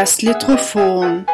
Das 0.00 0.22
Litrophon. 0.22 1.26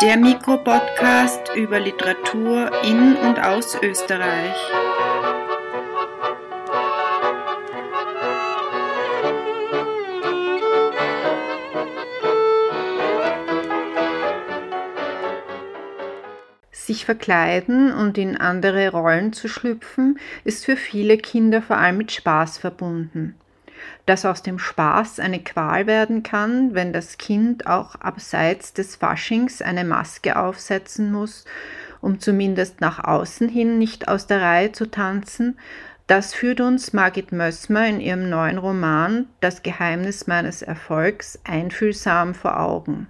Der 0.00 0.16
Mikropodcast 0.16 1.54
über 1.54 1.78
Literatur 1.78 2.70
in 2.84 3.16
und 3.16 3.38
aus 3.38 3.76
Österreich. 3.82 4.56
Sich 16.90 17.04
verkleiden 17.04 17.92
und 17.92 18.18
in 18.18 18.36
andere 18.36 18.90
Rollen 18.90 19.32
zu 19.32 19.46
schlüpfen, 19.46 20.18
ist 20.42 20.64
für 20.64 20.76
viele 20.76 21.18
Kinder 21.18 21.62
vor 21.62 21.76
allem 21.76 21.98
mit 21.98 22.10
Spaß 22.10 22.58
verbunden. 22.58 23.36
Dass 24.06 24.26
aus 24.26 24.42
dem 24.42 24.58
Spaß 24.58 25.20
eine 25.20 25.38
Qual 25.38 25.86
werden 25.86 26.24
kann, 26.24 26.74
wenn 26.74 26.92
das 26.92 27.16
Kind 27.16 27.68
auch 27.68 27.94
abseits 27.94 28.72
des 28.72 28.96
Faschings 28.96 29.62
eine 29.62 29.84
Maske 29.84 30.36
aufsetzen 30.36 31.12
muss, 31.12 31.44
um 32.00 32.18
zumindest 32.18 32.80
nach 32.80 33.04
außen 33.04 33.48
hin 33.48 33.78
nicht 33.78 34.08
aus 34.08 34.26
der 34.26 34.42
Reihe 34.42 34.72
zu 34.72 34.90
tanzen, 34.90 35.60
das 36.08 36.34
führt 36.34 36.60
uns 36.60 36.92
Margit 36.92 37.30
Mössmer 37.30 37.86
in 37.86 38.00
ihrem 38.00 38.28
neuen 38.28 38.58
Roman 38.58 39.28
Das 39.38 39.62
Geheimnis 39.62 40.26
meines 40.26 40.60
Erfolgs 40.60 41.38
einfühlsam 41.44 42.34
vor 42.34 42.58
Augen. 42.58 43.06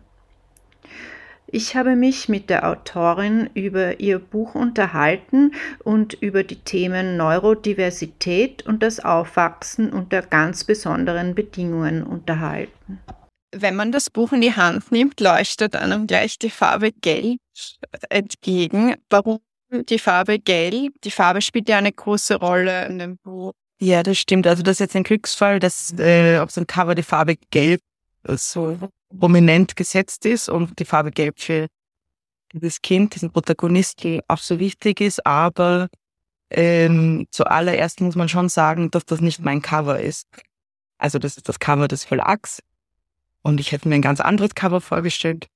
Ich 1.53 1.75
habe 1.75 1.97
mich 1.97 2.29
mit 2.29 2.49
der 2.49 2.69
Autorin 2.69 3.51
über 3.55 3.99
ihr 3.99 4.21
Buch 4.21 4.55
unterhalten 4.55 5.53
und 5.83 6.15
über 6.15 6.45
die 6.45 6.61
Themen 6.61 7.17
Neurodiversität 7.17 8.65
und 8.67 8.85
das 8.85 9.01
Aufwachsen 9.01 9.93
unter 9.93 10.23
ganz 10.23 10.63
besonderen 10.63 11.35
Bedingungen 11.35 12.05
unterhalten. 12.05 13.01
Wenn 13.53 13.75
man 13.75 13.91
das 13.91 14.11
Buch 14.11 14.33
in 14.33 14.43
die 14.43 14.55
Hand 14.55 14.93
nimmt, 14.93 15.19
leuchtet 15.19 15.75
einem 15.75 16.07
gleich 16.07 16.39
die 16.39 16.51
Farbe 16.51 16.93
Gelb 16.93 17.41
entgegen. 18.09 18.95
Warum 19.09 19.41
die 19.73 19.99
Farbe 19.99 20.39
Gelb? 20.39 20.95
Die 21.03 21.11
Farbe 21.11 21.43
spielt 21.43 21.69
ja 21.69 21.79
eine 21.79 21.93
große 21.93 22.37
Rolle 22.37 22.87
in 22.87 23.01
dem 23.01 23.19
Buch. 23.25 23.53
Ja, 23.83 24.05
das 24.05 24.19
stimmt. 24.19 24.47
Also 24.47 24.63
das 24.63 24.75
ist 24.75 24.81
jetzt 24.81 24.97
ein 24.97 25.03
Glücksfall, 25.03 25.59
dass 25.59 25.93
äh, 25.99 26.39
auf 26.39 26.53
so 26.53 26.61
einem 26.61 26.69
Cover 26.69 26.95
die 26.95 27.03
Farbe 27.03 27.37
Gelb 27.51 27.81
so 28.25 28.79
prominent 29.19 29.77
gesetzt 29.77 30.27
ist 30.27 30.49
und 30.49 30.79
die 30.79 30.85
Farbe 30.85 31.11
Gelb 31.11 31.41
für 31.41 31.67
dieses 32.53 32.83
Kind, 32.83 33.15
diesen 33.15 33.31
Protagonisten 33.31 34.21
auch 34.29 34.39
so 34.39 34.59
wichtig 34.59 35.01
ist. 35.01 35.25
Aber 35.27 35.89
ähm, 36.51 37.27
zuallererst 37.31 38.01
muss 38.01 38.17
man 38.17 38.29
schon 38.29 38.49
sagen, 38.49 38.91
dass 38.91 39.05
das 39.05 39.21
nicht 39.21 39.41
mein 39.41 39.63
Cover 39.63 40.01
ist. 40.01 40.27
Also 40.99 41.19
das 41.19 41.37
ist 41.37 41.49
das 41.49 41.59
Cover 41.59 41.89
des 41.89 42.05
Verlags 42.05 42.61
und 43.43 43.61
ich 43.61 43.73
hätte 43.73 43.89
mir 43.89 43.95
ein 43.95 44.03
ganz 44.03 44.21
anderes 44.21 44.55
Cover 44.55 44.81
vorgestellt. 44.81 45.47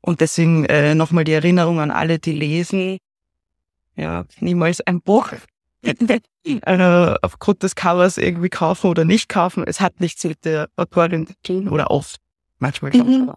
Und 0.00 0.20
deswegen 0.20 0.64
äh, 0.66 0.94
nochmal 0.94 1.24
die 1.24 1.32
Erinnerung 1.32 1.80
an 1.80 1.90
alle, 1.90 2.18
die 2.18 2.32
lesen. 2.32 2.98
Ja, 3.96 4.26
niemals 4.38 4.80
ein 4.80 5.00
Buch 5.00 5.32
äh, 5.82 7.14
aufgrund 7.22 7.62
des 7.62 7.74
Covers 7.74 8.18
irgendwie 8.18 8.48
kaufen 8.48 8.88
oder 8.88 9.04
nicht 9.04 9.28
kaufen. 9.28 9.64
Es 9.66 9.80
hat 9.80 10.00
nichts 10.00 10.24
mit 10.24 10.44
der 10.44 10.68
Autorin 10.76 11.26
zu 11.26 11.34
tun 11.42 11.68
oder 11.68 11.90
oft 11.90 12.20
manchmal 12.58 12.92
schon. 12.92 13.26
Mhm. 13.26 13.32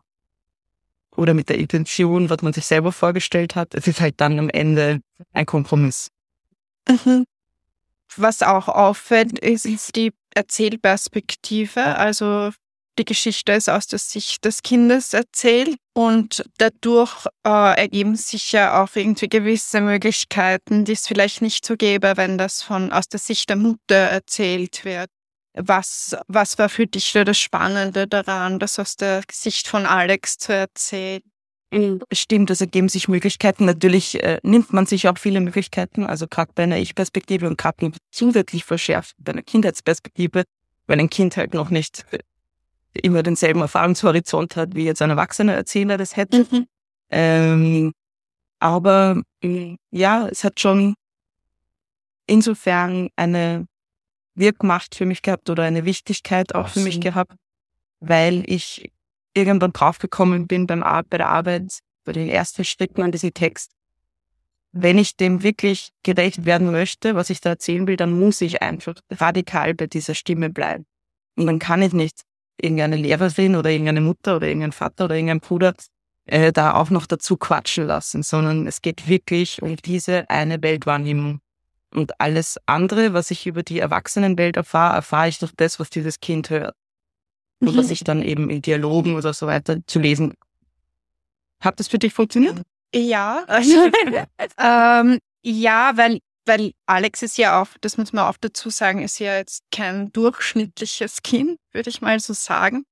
Oder 1.15 1.33
mit 1.33 1.49
der 1.49 1.57
Intention, 1.57 2.29
was 2.29 2.41
man 2.41 2.53
sich 2.53 2.65
selber 2.65 2.91
vorgestellt 2.91 3.55
hat. 3.55 3.75
Es 3.75 3.87
ist 3.87 3.99
halt 3.99 4.15
dann 4.21 4.39
am 4.39 4.49
Ende 4.49 5.01
ein 5.33 5.45
Kompromiss. 5.45 6.09
Mhm. 6.87 7.25
Was 8.15 8.41
auch 8.41 8.67
auffällt, 8.67 9.39
ist 9.39 9.95
die 9.95 10.13
Erzählperspektive. 10.33 11.83
Also 11.83 12.51
die 12.97 13.05
Geschichte 13.05 13.53
ist 13.53 13.69
aus 13.69 13.87
der 13.87 13.99
Sicht 13.99 14.43
des 14.45 14.63
Kindes 14.63 15.13
erzählt 15.13 15.77
und 15.93 16.43
dadurch 16.57 17.25
äh, 17.45 17.79
ergeben 17.79 18.15
sich 18.15 18.51
ja 18.51 18.83
auch 18.83 18.95
irgendwie 18.95 19.29
gewisse 19.29 19.81
Möglichkeiten, 19.81 20.85
die 20.85 20.93
es 20.93 21.07
vielleicht 21.07 21.41
nicht 21.41 21.65
so 21.65 21.75
gäbe, 21.77 22.13
wenn 22.15 22.37
das 22.37 22.61
von 22.61 22.91
aus 22.91 23.07
der 23.07 23.19
Sicht 23.19 23.49
der 23.49 23.55
Mutter 23.55 23.95
erzählt 23.95 24.83
wird. 24.83 25.09
Was, 25.53 26.15
was 26.27 26.57
war 26.57 26.69
für 26.69 26.87
dich 26.87 27.11
das 27.11 27.37
Spannende 27.37 28.07
daran, 28.07 28.59
das 28.59 28.79
aus 28.79 28.95
der 28.95 29.21
Sicht 29.29 29.67
von 29.67 29.85
Alex 29.85 30.37
zu 30.37 30.53
erzählen? 30.53 31.21
Stimmt, 32.11 32.49
es 32.51 32.59
ergeben 32.59 32.89
sich 32.89 33.07
Möglichkeiten. 33.07 33.65
Natürlich 33.65 34.21
äh, 34.21 34.39
nimmt 34.43 34.73
man 34.73 34.85
sich 34.85 35.07
auch 35.07 35.17
viele 35.17 35.39
Möglichkeiten, 35.39 36.05
also 36.05 36.27
gerade 36.27 36.51
bei 36.53 36.63
einer 36.63 36.77
Ich-Perspektive 36.77 37.47
und 37.47 37.57
gerade 37.57 37.91
zusätzlich 38.11 38.65
verschärft 38.65 39.15
bei 39.19 39.31
einer 39.31 39.41
Kindheitsperspektive, 39.41 40.43
weil 40.87 40.99
ein 40.99 41.09
Kind 41.09 41.37
halt 41.37 41.53
noch 41.53 41.69
nicht 41.69 42.05
immer 42.93 43.23
denselben 43.23 43.61
Erfahrungshorizont 43.61 44.55
hat, 44.55 44.75
wie 44.75 44.85
jetzt 44.85 45.01
ein 45.01 45.09
erwachsener 45.09 45.53
Erzähler 45.53 45.97
das 45.97 46.15
hätte. 46.17 46.45
Mhm. 46.51 46.67
Ähm, 47.09 47.93
aber 48.59 49.21
ja, 49.91 50.27
es 50.27 50.43
hat 50.43 50.59
schon 50.59 50.95
insofern 52.27 53.09
eine 53.15 53.67
Wirkmacht 54.35 54.95
für 54.95 55.05
mich 55.05 55.21
gehabt 55.21 55.49
oder 55.49 55.63
eine 55.63 55.85
Wichtigkeit 55.85 56.55
auch 56.55 56.65
Ach 56.65 56.73
für 56.73 56.79
mich 56.79 57.01
gehabt, 57.01 57.33
weil 57.99 58.43
ich 58.45 58.91
irgendwann 59.33 59.73
draufgekommen 59.73 60.47
bin 60.47 60.67
beim 60.67 60.83
Ar 60.83 61.03
bei 61.03 61.17
der 61.17 61.29
Arbeit, 61.29 61.79
bei 62.03 62.11
den 62.11 62.29
ersten 62.29 62.63
Schritten 62.63 63.01
an 63.01 63.11
diesem 63.11 63.33
Text. 63.33 63.71
Wenn 64.73 64.97
ich 64.97 65.17
dem 65.17 65.43
wirklich 65.43 65.91
gerecht 66.03 66.45
werden 66.45 66.71
möchte, 66.71 67.15
was 67.15 67.29
ich 67.29 67.41
da 67.41 67.51
erzählen 67.51 67.87
will, 67.87 67.97
dann 67.97 68.17
muss 68.17 68.39
ich 68.39 68.61
einfach 68.61 68.95
radikal 69.09 69.73
bei 69.73 69.87
dieser 69.87 70.15
Stimme 70.15 70.49
bleiben. 70.49 70.85
Und 71.35 71.47
dann 71.47 71.59
kann 71.59 71.81
ich 71.81 71.91
nicht 71.91 72.21
irgendeine 72.59 72.95
Lehrerin 72.95 73.55
oder 73.55 73.69
irgendeine 73.69 74.01
Mutter 74.01 74.35
oder 74.35 74.47
irgendein 74.47 74.71
Vater 74.71 75.05
oder 75.05 75.15
irgendein 75.15 75.39
Bruder 75.39 75.73
äh, 76.25 76.51
da 76.51 76.75
auch 76.75 76.89
noch 76.89 77.05
dazu 77.05 77.37
quatschen 77.37 77.85
lassen, 77.87 78.23
sondern 78.23 78.67
es 78.67 78.81
geht 78.81 79.07
wirklich 79.07 79.61
um 79.61 79.75
diese 79.75 80.29
eine 80.29 80.61
Weltwahrnehmung. 80.61 81.41
Und 81.93 82.19
alles 82.21 82.57
andere, 82.67 83.13
was 83.13 83.31
ich 83.31 83.47
über 83.47 83.63
die 83.63 83.79
Erwachsenenwelt 83.79 84.55
erfahre, 84.55 84.95
erfahre 84.95 85.27
ich 85.27 85.39
durch 85.39 85.51
das, 85.57 85.79
was 85.79 85.89
dieses 85.89 86.19
Kind 86.19 86.49
hört. 86.49 86.75
Mhm. 87.59 87.69
Und 87.69 87.77
was 87.77 87.91
ich 87.91 88.03
dann 88.03 88.21
eben 88.21 88.49
in 88.49 88.61
Dialogen 88.61 89.15
oder 89.15 89.33
so 89.33 89.47
weiter 89.47 89.79
zu 89.85 89.99
lesen. 89.99 90.33
Hat 91.59 91.79
das 91.79 91.89
für 91.89 91.99
dich 91.99 92.13
funktioniert? 92.13 92.61
Ja. 92.95 93.45
ähm, 94.57 95.19
ja, 95.43 95.91
weil 95.95 96.19
weil 96.45 96.73
Alex 96.85 97.21
ist 97.21 97.37
ja 97.37 97.61
auch, 97.61 97.67
das 97.81 97.97
muss 97.97 98.13
man 98.13 98.25
auch 98.25 98.37
dazu 98.39 98.69
sagen, 98.69 99.01
ist 99.03 99.19
ja 99.19 99.37
jetzt 99.37 99.63
kein 99.71 100.11
durchschnittliches 100.11 101.21
Kind, 101.23 101.59
würde 101.71 101.89
ich 101.89 102.01
mal 102.01 102.19
so 102.19 102.33
sagen. 102.33 102.85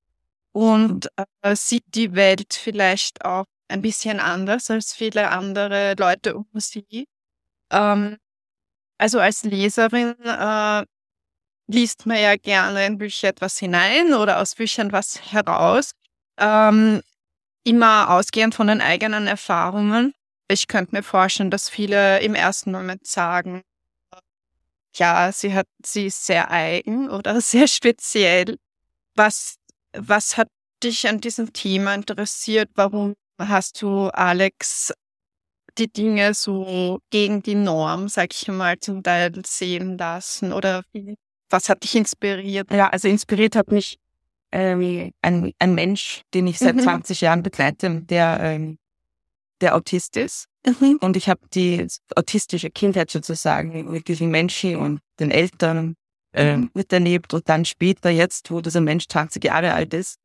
Und 0.51 1.09
äh, 1.41 1.55
sieht 1.55 1.83
die 1.87 2.15
Welt 2.15 2.53
vielleicht 2.53 3.23
auch 3.25 3.45
ein 3.67 3.81
bisschen 3.81 4.19
anders 4.19 4.69
als 4.71 4.93
viele 4.93 5.29
andere 5.29 5.95
Leute 5.97 6.35
um 6.35 6.47
sie. 6.55 7.07
Ähm, 7.71 8.17
also 8.97 9.19
als 9.19 9.43
Leserin 9.43 10.15
äh, 10.25 10.85
liest 11.67 12.05
man 12.05 12.17
ja 12.19 12.35
gerne 12.35 12.85
in 12.85 12.97
Bücher 12.97 13.29
etwas 13.29 13.59
hinein 13.59 14.13
oder 14.13 14.39
aus 14.41 14.55
Büchern 14.55 14.91
was 14.91 15.31
heraus. 15.31 15.91
Ähm, 16.37 17.01
immer 17.63 18.09
ausgehend 18.09 18.55
von 18.55 18.67
den 18.67 18.81
eigenen 18.81 19.27
Erfahrungen 19.27 20.13
ich 20.49 20.67
könnte 20.67 20.95
mir 20.95 21.03
vorstellen, 21.03 21.51
dass 21.51 21.69
viele 21.69 22.19
im 22.21 22.35
ersten 22.35 22.71
Moment 22.71 23.05
sagen, 23.05 23.61
ja, 24.95 25.31
sie 25.31 25.53
hat, 25.53 25.67
sie 25.85 26.07
ist 26.07 26.25
sehr 26.25 26.49
eigen 26.51 27.09
oder 27.09 27.39
sehr 27.41 27.67
speziell. 27.67 28.57
Was, 29.15 29.55
was 29.93 30.37
hat 30.37 30.49
dich 30.83 31.07
an 31.07 31.21
diesem 31.21 31.53
Thema 31.53 31.93
interessiert? 31.93 32.69
Warum 32.75 33.13
hast 33.37 33.81
du 33.81 34.07
Alex 34.09 34.93
die 35.77 35.91
Dinge 35.91 36.33
so 36.33 36.99
gegen 37.09 37.41
die 37.43 37.55
Norm, 37.55 38.09
sag 38.09 38.33
ich 38.33 38.47
mal, 38.47 38.79
zum 38.79 39.03
Teil 39.03 39.31
sehen 39.45 39.97
lassen? 39.97 40.51
Oder 40.51 40.83
was 41.49 41.69
hat 41.69 41.83
dich 41.83 41.95
inspiriert? 41.95 42.71
Ja, 42.71 42.89
also 42.89 43.07
inspiriert 43.07 43.55
hat 43.55 43.71
mich 43.71 43.97
ähm, 44.51 45.11
ein, 45.21 45.53
ein 45.59 45.75
Mensch, 45.75 46.23
den 46.33 46.47
ich 46.47 46.57
seit 46.57 46.75
mhm. 46.75 46.81
20 46.81 47.21
Jahren 47.21 47.43
begleite, 47.43 48.01
der 48.01 48.39
ähm, 48.41 48.77
der 49.61 49.75
Autist 49.75 50.17
ist. 50.17 50.45
Mhm. 50.65 50.97
Und 51.01 51.15
ich 51.15 51.29
habe 51.29 51.41
die 51.53 51.85
autistische 52.15 52.69
Kindheit 52.69 53.11
sozusagen 53.11 53.91
mit 53.91 54.07
diesen 54.07 54.29
Menschen 54.29 54.75
und 54.75 54.99
den 55.19 55.31
Eltern 55.31 55.95
äh, 56.33 56.57
mhm. 56.57 56.71
miterlebt 56.73 57.33
und 57.33 57.47
dann 57.47 57.65
später 57.65 58.09
jetzt, 58.09 58.51
wo 58.51 58.61
dieser 58.61 58.81
Mensch 58.81 59.07
20 59.07 59.43
Jahre 59.43 59.73
alt 59.73 59.93
ist, 59.93 60.17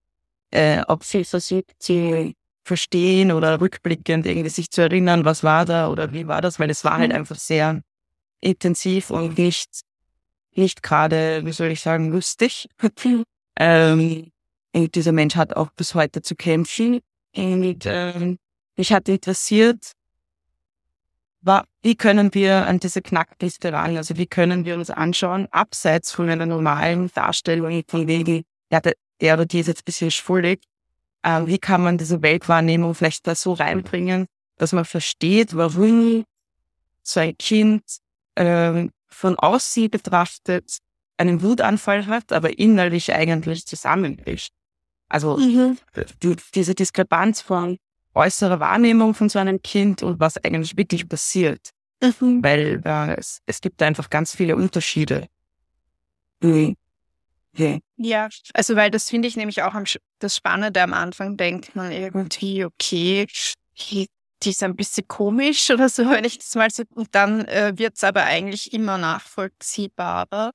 äh, 0.51 0.83
ob 0.87 1.05
sie 1.05 1.25
versucht 1.25 1.73
zu 1.79 2.33
verstehen 2.65 3.31
oder 3.33 3.61
rückblickend 3.61 4.27
irgendwie 4.27 4.49
sich 4.49 4.71
zu 4.71 4.83
erinnern, 4.83 5.25
was 5.25 5.43
war 5.43 5.65
da 5.65 5.89
oder 5.89 6.13
wie 6.13 6.27
war 6.27 6.41
das, 6.41 6.59
weil 6.59 6.71
es 6.71 6.85
war 6.85 6.99
halt 6.99 7.11
mhm. 7.11 7.19
einfach 7.19 7.37
sehr 7.37 7.83
intensiv 8.41 9.11
und 9.11 9.39
nicht, 9.39 9.71
nicht 10.55 10.83
gerade, 10.83 11.45
wie 11.45 11.53
soll 11.53 11.69
ich 11.69 11.81
sagen, 11.81 12.11
lustig. 12.11 12.69
ähm, 13.57 14.31
und 14.75 14.95
dieser 14.95 15.13
Mensch 15.13 15.37
hat 15.37 15.57
auch 15.57 15.71
bis 15.71 15.95
heute 15.95 16.23
zu 16.23 16.35
kämpfen. 16.35 17.01
Und 17.37 17.85
ähm, 17.87 18.39
mich 18.77 18.93
hat 18.93 19.09
interessiert, 19.09 19.93
wie 21.83 21.95
können 21.95 22.33
wir 22.33 22.67
an 22.67 22.81
diese 22.81 23.03
Knackliste 23.03 23.73
ran? 23.73 23.97
Also 23.97 24.17
wie 24.17 24.27
können 24.27 24.65
wir 24.65 24.77
uns 24.77 24.89
anschauen, 24.89 25.47
abseits 25.51 26.11
von 26.11 26.31
einer 26.31 26.47
normalen 26.47 27.11
Darstellung 27.13 27.83
von 27.87 28.07
wegen, 28.07 28.45
ja, 28.71 28.81
der, 28.81 28.95
der 29.21 29.35
oder 29.35 29.47
die 29.47 29.61
ist 29.61 29.67
jetzt 29.67 29.81
ein 29.81 29.85
bisschen 29.85 30.11
schuldig, 30.11 30.63
äh, 31.23 31.43
wie 31.47 31.59
kann 31.59 31.83
man 31.83 31.99
diese 31.99 32.23
Weltwahrnehmung 32.23 32.95
vielleicht 32.95 33.27
da 33.27 33.35
so 33.35 33.53
reinbringen, 33.53 34.27
dass 34.57 34.73
man 34.73 34.87
versteht, 34.87 35.55
warum 35.55 36.25
so 37.03 37.21
ein 37.21 37.37
Kind 37.37 37.83
äh, 38.37 38.89
von 39.09 39.39
außen 39.39 39.91
betrachtet 39.91 40.79
einen 41.17 41.43
Wutanfall 41.43 42.07
hat, 42.07 42.33
aber 42.33 42.59
innerlich 42.59 43.13
eigentlich 43.13 43.67
zusammenbricht. 43.67 44.53
Also 45.09 45.37
mhm. 45.37 45.79
die, 46.23 46.37
diese 46.55 46.75
Diskrepanz 46.75 47.41
von 47.41 47.77
äußerer 48.15 48.61
Wahrnehmung 48.61 49.15
von 49.15 49.29
so 49.29 49.39
einem 49.39 49.61
Kind 49.63 50.03
und 50.03 50.21
was 50.21 50.43
eigentlich 50.45 50.77
wirklich 50.77 51.09
passiert. 51.09 51.71
Mhm. 52.03 52.43
Weil 52.43 52.83
äh, 52.85 53.17
es, 53.17 53.41
es 53.47 53.61
gibt 53.61 53.83
einfach 53.83 54.11
ganz 54.11 54.35
viele 54.35 54.57
Unterschiede. 54.57 55.29
Mhm. 56.41 56.77
Okay. 57.55 57.81
Ja, 57.97 58.29
also 58.53 58.75
weil 58.75 58.91
das 58.91 59.09
finde 59.09 59.29
ich 59.29 59.37
nämlich 59.37 59.63
auch 59.63 59.75
am, 59.75 59.85
das 60.19 60.37
Spannende 60.37 60.83
am 60.83 60.93
Anfang, 60.93 61.37
denkt 61.37 61.77
man 61.77 61.93
irgendwie, 61.93 62.65
okay, 62.65 63.27
die 63.79 64.51
ist 64.51 64.63
ein 64.63 64.75
bisschen 64.75 65.07
komisch 65.07 65.71
oder 65.71 65.89
so, 65.89 66.09
wenn 66.11 66.25
ich 66.25 66.39
das 66.39 66.55
mal 66.57 66.71
so, 66.71 66.83
und 66.95 67.15
dann 67.15 67.45
äh, 67.47 67.73
wird 67.77 67.95
es 67.95 68.05
aber 68.05 68.25
eigentlich 68.25 68.73
immer 68.73 68.99
nachvollziehbarer. 68.99 70.51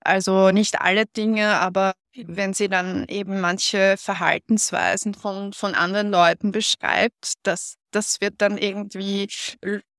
Also 0.00 0.50
nicht 0.50 0.80
alle 0.80 1.06
Dinge, 1.06 1.58
aber 1.60 1.94
wenn 2.14 2.54
sie 2.54 2.68
dann 2.68 3.06
eben 3.08 3.40
manche 3.40 3.96
Verhaltensweisen 3.98 5.14
von, 5.14 5.52
von 5.52 5.74
anderen 5.74 6.10
Leuten 6.10 6.52
beschreibt, 6.52 7.34
das, 7.42 7.76
das 7.90 8.20
wird 8.20 8.34
dann 8.38 8.58
irgendwie 8.58 9.28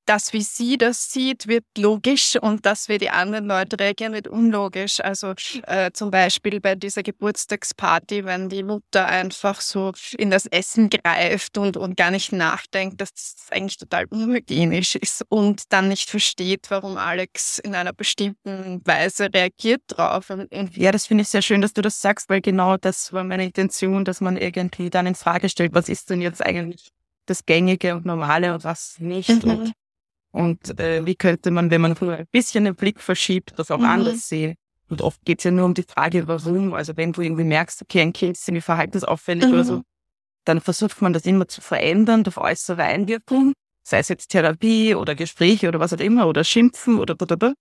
das, 0.09 0.33
wie 0.33 0.41
sie 0.41 0.79
das 0.79 1.11
sieht, 1.11 1.47
wird 1.47 1.65
logisch 1.77 2.35
und 2.35 2.65
das, 2.65 2.89
wie 2.89 2.97
die 2.97 3.11
anderen 3.11 3.45
Leute 3.45 3.79
reagieren, 3.79 4.13
wird 4.13 4.27
unlogisch. 4.27 4.99
Also 5.01 5.35
äh, 5.67 5.91
zum 5.93 6.09
Beispiel 6.09 6.59
bei 6.59 6.73
dieser 6.73 7.03
Geburtstagsparty, 7.03 8.25
wenn 8.25 8.49
die 8.49 8.63
Mutter 8.63 9.05
einfach 9.05 9.61
so 9.61 9.93
in 10.17 10.31
das 10.31 10.47
Essen 10.47 10.89
greift 10.89 11.59
und, 11.59 11.77
und 11.77 11.95
gar 11.95 12.09
nicht 12.09 12.31
nachdenkt, 12.31 12.99
dass 12.99 13.13
das 13.13 13.35
eigentlich 13.51 13.77
total 13.77 14.05
unhygienisch 14.05 14.95
ist 14.95 15.23
und 15.29 15.61
dann 15.69 15.89
nicht 15.89 16.09
versteht, 16.09 16.71
warum 16.71 16.97
Alex 16.97 17.59
in 17.59 17.75
einer 17.75 17.93
bestimmten 17.93 18.81
Weise 18.85 19.29
reagiert 19.31 19.83
drauf. 19.87 20.31
Und, 20.31 20.75
ja, 20.75 20.91
das 20.91 21.05
finde 21.05 21.21
ich 21.21 21.29
sehr 21.29 21.43
schön, 21.43 21.61
dass 21.61 21.73
du 21.73 21.83
das 21.83 22.01
sagst, 22.01 22.29
weil 22.29 22.41
genau 22.41 22.77
das 22.77 23.13
war 23.13 23.23
meine 23.23 23.45
Intention, 23.45 24.05
dass 24.05 24.21
man 24.21 24.37
irgendwie 24.37 24.89
dann 24.89 25.05
in 25.05 25.13
Frage 25.15 25.49
stellt, 25.49 25.75
was 25.75 25.87
ist 25.87 26.09
denn 26.09 26.21
jetzt 26.21 26.43
eigentlich 26.43 26.89
das 27.27 27.45
Gängige 27.45 27.95
und 27.95 28.05
Normale 28.05 28.55
und 28.55 28.63
was 28.63 28.97
nicht. 28.99 29.45
Mhm. 29.45 29.51
Und 29.51 29.73
und 30.31 30.79
äh, 30.79 31.05
wie 31.05 31.15
könnte 31.15 31.51
man, 31.51 31.71
wenn 31.71 31.81
man 31.81 31.95
ein 31.97 32.27
bisschen 32.31 32.65
den 32.65 32.75
Blick 32.75 32.99
verschiebt, 32.99 33.53
das 33.57 33.71
auch 33.71 33.79
mhm. 33.79 33.85
anders 33.85 34.27
sehen? 34.27 34.55
Und 34.89 35.01
oft 35.01 35.23
geht's 35.23 35.43
ja 35.43 35.51
nur 35.51 35.65
um 35.65 35.73
die 35.73 35.83
Frage, 35.83 36.27
warum. 36.27 36.73
Also 36.73 36.97
wenn 36.97 37.13
du 37.13 37.21
irgendwie 37.21 37.43
merkst, 37.43 37.81
okay, 37.81 38.01
ein 38.01 38.13
Kind 38.13 38.37
ist 38.37 38.47
irgendwie 38.47 38.61
verhaltensauffällig 38.61 39.45
mhm. 39.45 39.53
oder 39.53 39.63
so, 39.63 39.81
dann 40.45 40.61
versucht 40.61 41.01
man 41.01 41.13
das 41.13 41.25
immer 41.25 41.47
zu 41.47 41.61
verändern 41.61 42.23
durch 42.23 42.37
äußere 42.37 42.83
Einwirkung, 42.83 43.53
sei 43.83 43.99
es 43.99 44.09
jetzt 44.09 44.29
Therapie 44.29 44.95
oder 44.95 45.15
Gespräche 45.15 45.67
oder 45.67 45.79
was 45.79 45.93
auch 45.93 45.99
immer 45.99 46.27
oder 46.27 46.43
Schimpfen 46.43 46.99
oder 46.99 47.15
da, 47.15 47.53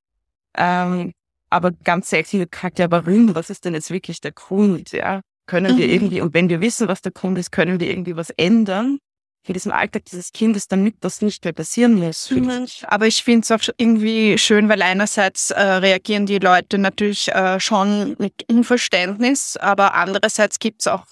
ähm, 0.56 1.12
aber 1.50 1.72
ganz 1.72 2.10
selten 2.10 2.40
gefragt, 2.40 2.78
ja, 2.78 2.90
warum? 2.90 3.34
Was 3.34 3.50
ist 3.50 3.64
denn 3.64 3.74
jetzt 3.74 3.90
wirklich 3.90 4.20
der 4.20 4.32
Grund? 4.32 4.92
Ja, 4.92 5.20
können 5.46 5.74
mhm. 5.74 5.78
wir 5.78 5.88
irgendwie, 5.88 6.20
und 6.20 6.34
wenn 6.34 6.48
wir 6.48 6.60
wissen, 6.60 6.88
was 6.88 7.00
der 7.00 7.12
Grund 7.12 7.38
ist, 7.38 7.50
können 7.50 7.80
wir 7.80 7.90
irgendwie 7.90 8.16
was 8.16 8.30
ändern? 8.30 8.98
In 9.46 9.54
diesem 9.54 9.72
Alltag 9.72 10.04
dieses 10.04 10.32
Kindes, 10.32 10.68
damit 10.68 10.96
das 11.00 11.22
nicht 11.22 11.44
mehr 11.44 11.52
passieren 11.52 11.94
muss. 11.94 12.30
Mhm. 12.30 12.66
Aber 12.84 13.06
ich 13.06 13.22
finde 13.22 13.44
es 13.44 13.50
auch 13.50 13.72
irgendwie 13.76 14.36
schön, 14.38 14.68
weil 14.68 14.82
einerseits 14.82 15.50
äh, 15.50 15.62
reagieren 15.62 16.26
die 16.26 16.38
Leute 16.38 16.78
natürlich 16.78 17.28
äh, 17.28 17.58
schon 17.58 18.16
mit 18.18 18.44
Unverständnis, 18.48 19.56
aber 19.56 19.94
andererseits 19.94 20.58
gibt 20.58 20.82
es 20.82 20.86
auch 20.86 21.04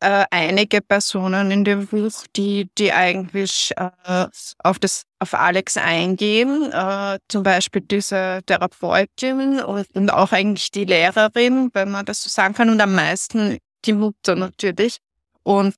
äh, 0.00 0.24
einige 0.30 0.82
Personen 0.82 1.50
in 1.50 1.64
dem 1.64 1.86
Buch, 1.86 2.26
die, 2.36 2.68
die 2.76 2.92
eigentlich 2.92 3.72
äh, 3.76 4.26
auf, 4.58 4.78
das, 4.78 5.04
auf 5.18 5.32
Alex 5.32 5.76
eingehen. 5.76 6.70
Äh, 6.70 7.18
zum 7.28 7.42
Beispiel 7.42 7.80
diese 7.80 8.40
Therapeutin 8.44 9.60
und, 9.60 9.86
und 9.94 10.10
auch 10.10 10.32
eigentlich 10.32 10.70
die 10.70 10.84
Lehrerin, 10.84 11.70
wenn 11.72 11.90
man 11.90 12.04
das 12.04 12.22
so 12.22 12.28
sagen 12.28 12.54
kann, 12.54 12.68
und 12.68 12.80
am 12.80 12.94
meisten 12.94 13.58
die 13.86 13.94
Mutter 13.94 14.34
natürlich. 14.34 14.98
Und 15.42 15.74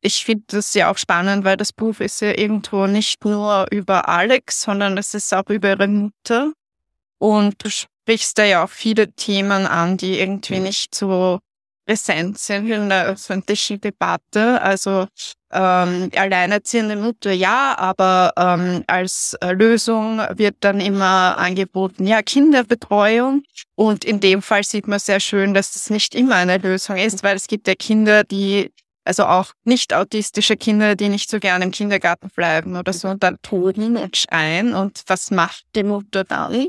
ich 0.00 0.24
finde 0.24 0.44
das 0.48 0.74
ja 0.74 0.90
auch 0.90 0.98
spannend, 0.98 1.44
weil 1.44 1.56
das 1.56 1.72
Buch 1.72 2.00
ist 2.00 2.20
ja 2.20 2.36
irgendwo 2.36 2.86
nicht 2.86 3.24
nur 3.24 3.66
über 3.70 4.08
Alex, 4.08 4.62
sondern 4.62 4.96
es 4.98 5.14
ist 5.14 5.32
auch 5.34 5.48
über 5.48 5.70
ihre 5.70 5.88
Mutter. 5.88 6.52
Und 7.18 7.62
du 7.62 7.70
sprichst 7.70 8.38
da 8.38 8.44
ja 8.44 8.64
auch 8.64 8.70
viele 8.70 9.12
Themen 9.12 9.66
an, 9.66 9.96
die 9.96 10.18
irgendwie 10.18 10.60
nicht 10.60 10.94
so 10.94 11.38
präsent 11.84 12.38
sind 12.38 12.70
in 12.70 12.88
der 12.88 13.06
öffentlichen 13.06 13.80
Debatte. 13.80 14.62
Also 14.62 15.06
ähm, 15.52 16.10
alleinerziehende 16.14 16.96
Mutter 16.96 17.32
ja, 17.32 17.76
aber 17.76 18.32
ähm, 18.36 18.84
als 18.86 19.36
äh, 19.40 19.52
Lösung 19.52 20.18
wird 20.36 20.56
dann 20.60 20.80
immer 20.80 21.36
angeboten, 21.36 22.06
ja, 22.06 22.22
Kinderbetreuung. 22.22 23.42
Und 23.74 24.04
in 24.04 24.20
dem 24.20 24.40
Fall 24.40 24.62
sieht 24.64 24.86
man 24.86 25.00
sehr 25.00 25.20
schön, 25.20 25.52
dass 25.52 25.72
das 25.72 25.90
nicht 25.90 26.14
immer 26.14 26.36
eine 26.36 26.58
Lösung 26.58 26.96
ist, 26.96 27.22
weil 27.22 27.36
es 27.36 27.48
gibt 27.48 27.66
ja 27.66 27.74
Kinder, 27.74 28.24
die 28.24 28.70
also 29.04 29.24
auch 29.24 29.52
nicht 29.64 29.94
autistische 29.94 30.56
Kinder, 30.56 30.94
die 30.94 31.08
nicht 31.08 31.30
so 31.30 31.40
gerne 31.40 31.64
im 31.64 31.70
Kindergarten 31.70 32.28
bleiben 32.34 32.76
oder 32.76 32.92
so, 32.92 33.08
und 33.08 33.22
dann 33.22 33.38
toben 33.42 33.96
und 33.96 34.16
schreien. 34.16 34.74
Und 34.74 35.02
was 35.06 35.30
macht 35.30 35.64
die 35.74 35.82
Mutter 35.82 36.24
dann? 36.24 36.68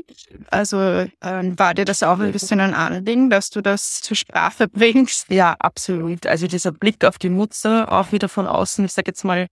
Also 0.50 0.78
äh, 0.78 1.08
war 1.20 1.74
dir 1.74 1.84
das 1.84 2.02
auch 2.02 2.18
ein 2.18 2.32
bisschen 2.32 2.60
ein 2.60 2.74
Anliegen, 2.74 3.30
dass 3.30 3.50
du 3.50 3.60
das 3.60 4.00
zur 4.00 4.16
Sprache 4.16 4.68
bringst? 4.68 5.30
Ja, 5.30 5.56
absolut. 5.58 6.26
Also 6.26 6.46
dieser 6.46 6.72
Blick 6.72 7.04
auf 7.04 7.18
die 7.18 7.28
Mutter, 7.28 7.92
auch 7.92 8.12
wieder 8.12 8.28
von 8.28 8.46
außen, 8.46 8.84
ich 8.84 8.92
sage 8.92 9.10
jetzt 9.10 9.24
mal, 9.24 9.46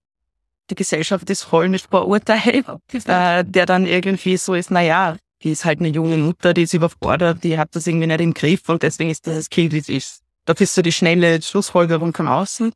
die 0.69 0.75
Gesellschaft 0.75 1.29
ist 1.29 1.43
voll 1.43 1.69
mit 1.69 1.81
Vorurteilen, 1.81 2.65
äh, 3.05 3.43
der 3.45 3.65
dann 3.65 3.85
irgendwie 3.85 4.37
so 4.37 4.53
ist, 4.53 4.71
na 4.71 4.81
ja, 4.81 5.17
die 5.43 5.51
ist 5.51 5.65
halt 5.65 5.79
eine 5.79 5.89
junge 5.89 6.17
Mutter, 6.17 6.53
die 6.53 6.63
ist 6.63 6.73
überfordert, 6.73 7.43
die 7.43 7.57
hat 7.57 7.75
das 7.75 7.87
irgendwie 7.87 8.07
nicht 8.07 8.21
im 8.21 8.33
Griff 8.33 8.69
und 8.69 8.83
deswegen 8.83 9.09
ist 9.09 9.25
dieses 9.25 9.49
Kind, 9.49 9.73
wie 9.73 9.79
es 9.79 9.89
ist. 9.89 10.21
Da 10.45 10.53
bist 10.53 10.75
du 10.75 10.81
die 10.81 10.91
schnelle 10.91 11.41
Schlussfolgerung 11.41 12.13
von 12.13 12.27
außen. 12.27 12.73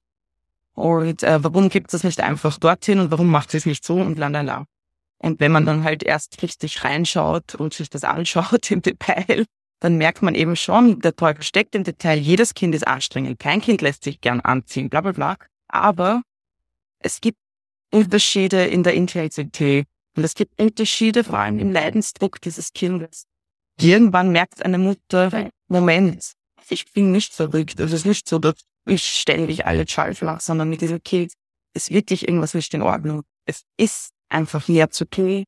Und 0.74 1.24
äh, 1.24 1.44
warum 1.44 1.70
gibt 1.70 1.94
es 1.94 2.04
nicht 2.04 2.20
einfach 2.20 2.58
dorthin 2.58 3.00
und 3.00 3.12
warum 3.12 3.28
macht 3.28 3.54
es 3.54 3.66
nicht 3.66 3.86
so 3.86 3.96
und 3.96 4.20
la 4.20 4.28
la 4.28 4.42
la. 4.42 4.66
Und 5.18 5.40
wenn 5.40 5.52
man 5.52 5.66
dann 5.66 5.84
halt 5.84 6.04
erst 6.04 6.42
richtig 6.44 6.84
reinschaut 6.84 7.56
und 7.56 7.74
sich 7.74 7.90
das 7.90 8.04
anschaut 8.04 8.70
im 8.72 8.82
Detail, 8.82 9.46
dann 9.80 9.98
merkt 9.98 10.22
man 10.22 10.36
eben 10.36 10.56
schon, 10.56 11.00
der 11.00 11.16
Teufel 11.16 11.44
steckt 11.44 11.76
im 11.76 11.84
Detail. 11.84 12.18
Jedes 12.18 12.54
Kind 12.54 12.76
ist 12.76 12.88
anstrengend. 12.88 13.40
Kein 13.40 13.62
Kind 13.62 13.82
lässt 13.82 14.04
sich 14.04 14.22
gern 14.22 14.42
anziehen, 14.42 14.90
bla 14.90 15.02
bla 15.02 15.12
bla. 15.12 15.38
Aber 15.68 16.22
es 17.00 17.22
gibt 17.22 17.38
Unterschiede 17.92 18.66
in 18.66 18.84
der 18.84 18.94
Intensität. 18.94 19.88
Und 20.16 20.24
es 20.24 20.34
gibt 20.34 20.60
Unterschiede 20.60 21.24
vor 21.24 21.40
allem 21.40 21.60
im 21.60 21.72
Leidensdruck 21.72 22.40
dieses 22.42 22.72
Kindes. 22.74 23.26
Irgendwann 23.80 24.32
merkt 24.32 24.64
eine 24.64 24.78
Mutter, 24.78 25.50
Moment, 25.68 26.34
ich 26.70 26.92
bin 26.92 27.12
nicht 27.12 27.34
verrückt. 27.34 27.80
Es 27.80 27.92
ist 27.92 28.06
nicht 28.06 28.28
so, 28.28 28.40
dass 28.40 28.56
ich 28.86 29.04
ständig 29.04 29.66
alle 29.66 29.88
Schall 29.88 30.16
mache, 30.22 30.42
sondern 30.42 30.70
mit 30.70 30.82
diesem 30.82 31.02
Kind 31.04 31.34
ist 31.74 31.92
wirklich 31.92 32.28
irgendwas 32.28 32.54
nicht 32.54 32.74
in 32.74 32.82
Ordnung. 32.82 33.24
Es 33.46 33.64
ist 33.78 34.12
einfach 34.30 34.68
mehr 34.68 34.90
zu 34.90 35.06
tun, 35.06 35.46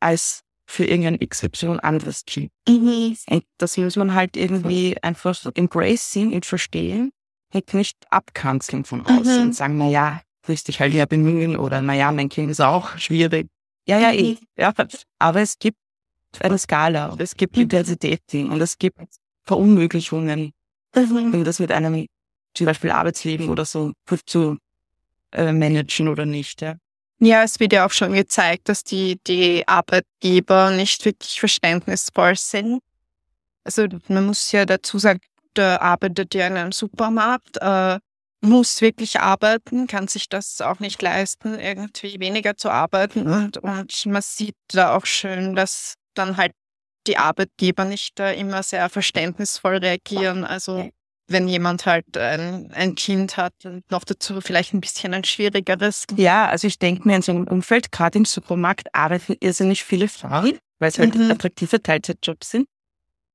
als 0.00 0.42
für 0.66 0.84
irgendein 0.84 1.18
XY 1.28 1.78
anderes 1.82 2.24
Kind. 2.24 2.50
Mhm. 2.68 3.16
Und 3.28 3.44
das 3.58 3.76
muss 3.76 3.96
man 3.96 4.14
halt 4.14 4.36
irgendwie 4.36 4.96
einfach 5.02 5.34
so 5.34 5.50
embracing 5.52 6.32
und 6.32 6.46
verstehen 6.46 7.10
und 7.52 7.74
nicht 7.74 7.96
abkanzeln 8.10 8.84
von 8.84 9.04
außen 9.04 9.36
mhm. 9.36 9.42
und 9.42 9.52
sagen, 9.54 9.78
na 9.78 9.88
ja, 9.88 10.22
willst 10.46 10.68
dich 10.68 10.80
halt 10.80 10.94
ja 10.94 11.06
bemühen 11.06 11.56
oder 11.56 11.82
na 11.82 11.94
ja, 11.94 12.12
mein 12.12 12.28
Kind 12.28 12.50
ist 12.50 12.60
auch 12.60 12.96
schwierig. 12.98 13.48
Ja, 13.86 13.98
ja, 13.98 14.12
eh. 14.12 14.36
Ja, 14.56 14.72
aber 15.18 15.40
es 15.40 15.58
gibt 15.58 15.78
eine 16.38 16.58
Skala, 16.58 17.16
es 17.18 17.34
gibt 17.34 17.56
mhm. 17.56 17.62
Intensitäten 17.62 18.50
und 18.50 18.60
es 18.60 18.78
gibt 18.78 19.00
Verunmöglichungen, 19.50 20.52
mhm. 20.94 21.44
das 21.44 21.58
mit 21.58 21.72
einem 21.72 22.06
zum 22.54 22.66
Beispiel 22.66 22.92
Arbeitsleben 22.92 23.48
oder 23.48 23.64
so 23.64 23.92
zu 24.26 24.58
äh, 25.32 25.50
managen 25.50 26.06
oder 26.06 26.24
nicht. 26.24 26.62
Ja. 26.62 26.76
Ja, 27.18 27.42
es 27.42 27.58
wird 27.58 27.72
ja 27.72 27.84
auch 27.84 27.90
schon 27.90 28.12
gezeigt, 28.12 28.68
dass 28.68 28.84
die, 28.84 29.18
die 29.26 29.66
Arbeitgeber 29.66 30.70
nicht 30.70 31.04
wirklich 31.04 31.40
verständnisvoll 31.40 32.36
sind. 32.36 32.80
Also 33.64 33.88
man 34.06 34.26
muss 34.26 34.52
ja 34.52 34.64
dazu 34.64 35.00
sagen, 35.00 35.18
der 35.56 35.82
arbeitet 35.82 36.32
ja 36.34 36.46
in 36.46 36.56
einem 36.56 36.72
Supermarkt, 36.72 37.56
äh, 37.60 37.98
muss 38.40 38.80
wirklich 38.80 39.18
arbeiten, 39.18 39.88
kann 39.88 40.06
sich 40.06 40.28
das 40.28 40.60
auch 40.60 40.78
nicht 40.78 41.02
leisten, 41.02 41.58
irgendwie 41.58 42.20
weniger 42.20 42.56
zu 42.56 42.70
arbeiten. 42.70 43.26
Und, 43.26 43.58
und 43.58 44.06
man 44.06 44.22
sieht 44.22 44.56
da 44.68 44.96
auch 44.96 45.06
schön, 45.06 45.56
dass 45.56 45.94
dann 46.14 46.36
halt 46.36 46.52
die 47.06 47.16
Arbeitgeber 47.18 47.84
nicht 47.84 48.18
da 48.18 48.30
immer 48.30 48.62
sehr 48.62 48.88
verständnisvoll 48.88 49.76
reagieren. 49.76 50.44
Also 50.44 50.90
wenn 51.28 51.46
jemand 51.46 51.86
halt 51.86 52.16
ein, 52.18 52.72
ein 52.72 52.94
Kind 52.96 53.36
hat 53.36 53.54
und 53.64 53.88
noch 53.90 54.04
dazu 54.04 54.40
vielleicht 54.40 54.74
ein 54.74 54.80
bisschen 54.80 55.14
ein 55.14 55.24
schwierigeres. 55.24 56.04
Ja, 56.16 56.48
also 56.48 56.66
ich 56.66 56.78
denke 56.78 57.06
mir 57.06 57.16
in 57.16 57.22
so 57.22 57.32
einem 57.32 57.44
Umfeld, 57.44 57.92
gerade 57.92 58.18
im 58.18 58.24
Supermarkt, 58.24 58.94
arbeiten 58.94 59.36
irrsinnig 59.40 59.84
viele 59.84 60.08
Frauen, 60.08 60.58
weil 60.80 60.88
es 60.88 60.98
halt 60.98 61.14
Mhm. 61.14 61.30
attraktive 61.30 61.82
Teilzeitjobs 61.82 62.50
sind. 62.50 62.66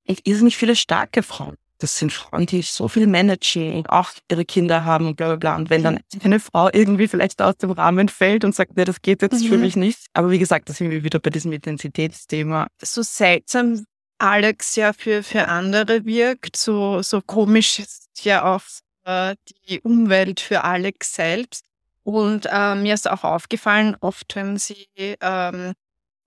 Und 0.07 0.19
irrsinnig 0.27 0.57
viele 0.57 0.75
starke 0.75 1.23
Frauen. 1.23 1.55
Das 1.79 1.97
sind 1.97 2.13
Frauen, 2.13 2.45
die 2.45 2.61
so 2.61 2.87
viel 2.87 3.05
managen 3.07 3.85
auch 3.87 4.11
ihre 4.31 4.45
Kinder 4.45 4.85
haben 4.85 5.07
und 5.07 5.15
bla 5.17 5.27
bla 5.27 5.35
bla. 5.35 5.55
Und 5.57 5.69
wenn 5.69 5.83
dann 5.83 5.99
eine 6.23 6.39
Frau 6.39 6.69
irgendwie 6.71 7.07
vielleicht 7.07 7.41
aus 7.41 7.57
dem 7.57 7.71
Rahmen 7.71 8.07
fällt 8.07 8.45
und 8.45 8.55
sagt, 8.55 8.77
nee, 8.77 8.85
das 8.85 9.01
geht 9.01 9.21
jetzt 9.21 9.45
für 9.45 9.55
Mhm. 9.55 9.61
mich 9.61 9.75
nicht. 9.75 9.99
Aber 10.13 10.31
wie 10.31 10.39
gesagt, 10.39 10.69
da 10.69 10.73
sind 10.73 10.89
wir 10.89 11.03
wieder 11.03 11.19
bei 11.19 11.29
diesem 11.29 11.51
Intensitätsthema. 11.51 12.67
So 12.81 13.01
seltsam 13.01 13.83
Alex 14.17 14.75
ja 14.77 14.93
für, 14.93 15.23
für 15.23 15.47
andere 15.49 16.05
wirkt, 16.05 16.55
so, 16.55 17.01
so 17.01 17.21
komisch 17.21 17.79
ist 17.79 18.09
ja 18.23 18.55
auch 18.55 18.61
äh, 19.03 19.35
die 19.67 19.81
Umwelt 19.81 20.39
für 20.39 20.63
Alex 20.63 21.13
selbst. 21.15 21.65
Und 22.03 22.47
äh, 22.49 22.75
mir 22.75 22.93
ist 22.93 23.09
auch 23.09 23.23
aufgefallen, 23.23 23.97
oft 23.99 24.35
wenn 24.35 24.57
sie 24.57 24.87
ähm, 24.97 25.73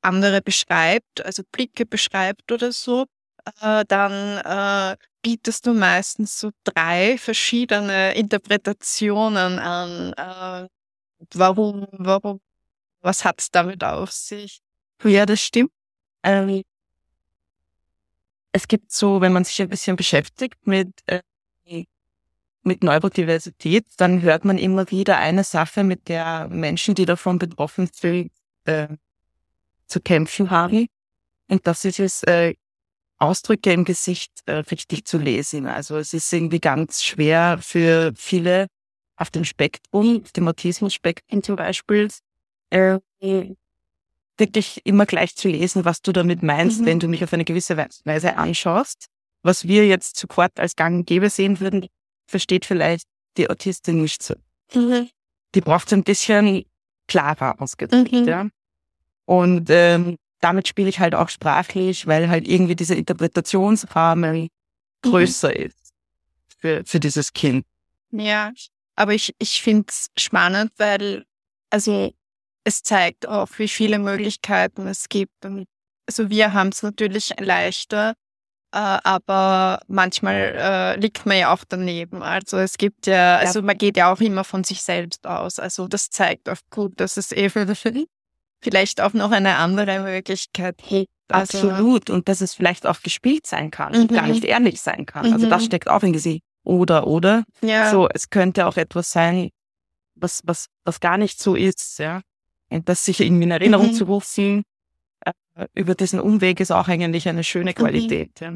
andere 0.02 0.42
beschreibt, 0.42 1.24
also 1.24 1.42
Blicke 1.50 1.86
beschreibt 1.86 2.52
oder 2.52 2.72
so, 2.72 3.06
äh, 3.62 3.84
dann 3.88 4.92
äh, 4.92 4.96
bietest 5.22 5.66
du 5.66 5.74
meistens 5.74 6.38
so 6.38 6.50
drei 6.64 7.18
verschiedene 7.18 8.14
Interpretationen 8.14 9.58
an. 9.58 10.12
Äh, 10.14 10.68
warum, 11.34 11.86
warum, 11.92 12.40
was 13.00 13.24
hat's 13.24 13.50
damit 13.50 13.84
auf 13.84 14.12
sich? 14.12 14.60
Ja, 15.04 15.26
das 15.26 15.40
stimmt. 15.40 15.70
Ähm, 16.22 16.62
es 18.52 18.66
gibt 18.68 18.92
so, 18.92 19.20
wenn 19.20 19.32
man 19.32 19.44
sich 19.44 19.60
ein 19.62 19.68
bisschen 19.68 19.96
beschäftigt 19.96 20.66
mit, 20.66 20.88
äh, 21.06 21.22
mit 22.62 22.82
Neurodiversität, 22.82 23.86
dann 23.96 24.22
hört 24.22 24.44
man 24.44 24.58
immer 24.58 24.90
wieder 24.90 25.18
eine 25.18 25.44
Sache, 25.44 25.84
mit 25.84 26.08
der 26.08 26.48
Menschen, 26.48 26.94
die 26.94 27.06
davon 27.06 27.38
betroffen 27.38 27.88
sind, 27.92 28.32
äh, 28.64 28.88
zu 29.86 30.00
kämpfen 30.00 30.50
haben. 30.50 30.86
Und 31.48 31.66
das 31.66 31.84
ist 31.84 32.00
es, 32.00 32.22
äh, 32.24 32.54
Ausdrücke 33.18 33.72
im 33.72 33.84
Gesicht 33.84 34.30
äh, 34.46 34.52
richtig 34.70 35.04
zu 35.04 35.18
lesen. 35.18 35.66
Also 35.66 35.96
es 35.96 36.14
ist 36.14 36.32
irgendwie 36.32 36.60
ganz 36.60 37.02
schwer 37.02 37.58
für 37.60 38.12
viele 38.16 38.66
auf 39.16 39.30
dem 39.30 39.44
Spektrum, 39.44 40.22
dem 40.36 40.46
Autismus-Spektrum 40.48 41.42
zum 41.42 41.56
Beispiel, 41.56 42.08
äh, 42.70 42.98
wirklich 44.36 44.80
immer 44.86 45.06
gleich 45.06 45.34
zu 45.34 45.48
lesen, 45.48 45.84
was 45.84 46.00
du 46.00 46.12
damit 46.12 46.42
meinst, 46.44 46.80
Mhm. 46.82 46.86
wenn 46.86 47.00
du 47.00 47.08
mich 47.08 47.24
auf 47.24 47.32
eine 47.32 47.44
gewisse 47.44 47.76
Weise 47.76 48.36
anschaust. 48.36 49.06
Was 49.42 49.66
wir 49.66 49.86
jetzt 49.86 50.16
sofort 50.16 50.58
als 50.60 50.76
gang 50.76 50.98
und 50.98 51.06
gäbe 51.06 51.30
sehen 51.30 51.58
würden, 51.60 51.86
versteht 52.28 52.64
vielleicht 52.64 53.06
die 53.36 53.50
Autistin 53.50 54.02
nicht 54.02 54.22
so. 54.22 54.34
Die 55.54 55.60
braucht 55.60 55.92
ein 55.92 56.04
bisschen 56.04 56.64
klarer 57.08 57.60
ausgedrückt, 57.60 58.12
Mhm. 58.12 58.28
ja. 58.28 58.46
Und 59.24 59.66
ähm, 59.70 60.16
damit 60.40 60.68
spiele 60.68 60.88
ich 60.88 61.00
halt 61.00 61.14
auch 61.14 61.28
sprachlich, 61.28 62.06
weil 62.06 62.28
halt 62.28 62.46
irgendwie 62.46 62.76
dieser 62.76 62.96
Interpretationsrahmen 62.96 64.48
größer 65.02 65.54
ist 65.54 65.92
für, 66.58 66.82
für 66.84 67.00
dieses 67.00 67.32
Kind. 67.32 67.64
Ja, 68.10 68.52
aber 68.96 69.14
ich, 69.14 69.34
ich 69.38 69.62
finde 69.62 69.86
es 69.88 70.08
spannend, 70.16 70.72
weil 70.76 71.24
also 71.70 72.12
es 72.64 72.82
zeigt 72.82 73.26
auch, 73.26 73.48
wie 73.58 73.68
viele 73.68 73.98
Möglichkeiten 73.98 74.86
es 74.86 75.08
gibt. 75.08 75.44
Und 75.44 75.66
also 76.06 76.30
wir 76.30 76.52
haben 76.52 76.68
es 76.68 76.82
natürlich 76.82 77.32
leichter, 77.38 78.14
äh, 78.72 78.78
aber 78.78 79.80
manchmal 79.88 80.54
äh, 80.56 80.96
liegt 80.96 81.24
man 81.26 81.38
ja 81.38 81.52
auch 81.52 81.64
daneben. 81.68 82.22
Also 82.22 82.58
es 82.58 82.76
gibt 82.76 83.06
ja, 83.06 83.36
also 83.36 83.62
man 83.62 83.78
geht 83.78 83.96
ja 83.96 84.12
auch 84.12 84.20
immer 84.20 84.44
von 84.44 84.64
sich 84.64 84.82
selbst 84.82 85.26
aus. 85.26 85.58
Also 85.58 85.88
das 85.88 86.10
zeigt 86.10 86.48
auch 86.48 86.58
gut, 86.70 87.00
dass 87.00 87.16
es 87.16 87.32
eh 87.32 87.48
für 87.48 87.66
vielleicht 88.60 89.00
auch 89.00 89.12
noch 89.12 89.30
eine 89.30 89.56
andere 89.56 90.00
Möglichkeit 90.00 90.78
gibt. 90.88 91.10
Also, 91.30 91.68
Absolut. 91.70 92.08
Und 92.10 92.28
dass 92.28 92.40
es 92.40 92.54
vielleicht 92.54 92.86
auch 92.86 93.02
gespielt 93.02 93.46
sein 93.46 93.70
kann, 93.70 93.92
Mhm. 93.92 94.08
gar 94.08 94.26
nicht 94.26 94.44
ehrlich 94.44 94.80
sein 94.80 95.04
kann. 95.06 95.32
Also 95.32 95.48
das 95.48 95.62
Mhm. 95.62 95.66
steckt 95.66 95.88
auch 95.88 96.02
in 96.02 96.12
Gesicht. 96.12 96.42
Oder, 96.64 97.06
oder. 97.06 97.44
Ja. 97.60 97.90
So, 97.90 98.08
es 98.12 98.30
könnte 98.30 98.66
auch 98.66 98.76
etwas 98.76 99.10
sein, 99.10 99.50
was, 100.14 100.40
was, 100.44 100.66
was 100.84 101.00
gar 101.00 101.16
nicht 101.18 101.38
so 101.40 101.54
ist, 101.54 101.98
ja. 101.98 102.20
Und 102.70 102.88
das 102.88 103.04
sich 103.04 103.20
irgendwie 103.20 103.44
in 103.44 103.50
Erinnerung 103.50 103.88
Mhm. 103.88 103.94
zu 103.94 104.04
rufen, 104.04 104.62
äh, 105.24 105.66
über 105.74 105.94
diesen 105.94 106.18
Umweg 106.20 106.60
ist 106.60 106.70
auch 106.70 106.88
eigentlich 106.88 107.28
eine 107.28 107.44
schöne 107.44 107.74
Qualität. 107.74 108.30
Ja. 108.40 108.54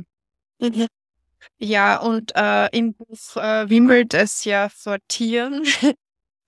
Ja, 1.59 1.97
und 1.99 2.33
äh, 2.37 2.69
im 2.77 2.95
Buch 2.95 3.37
äh, 3.37 3.69
wimmelt 3.69 4.15
es 4.15 4.45
ja 4.45 4.69
vor 4.69 4.99
Tieren. 5.09 5.63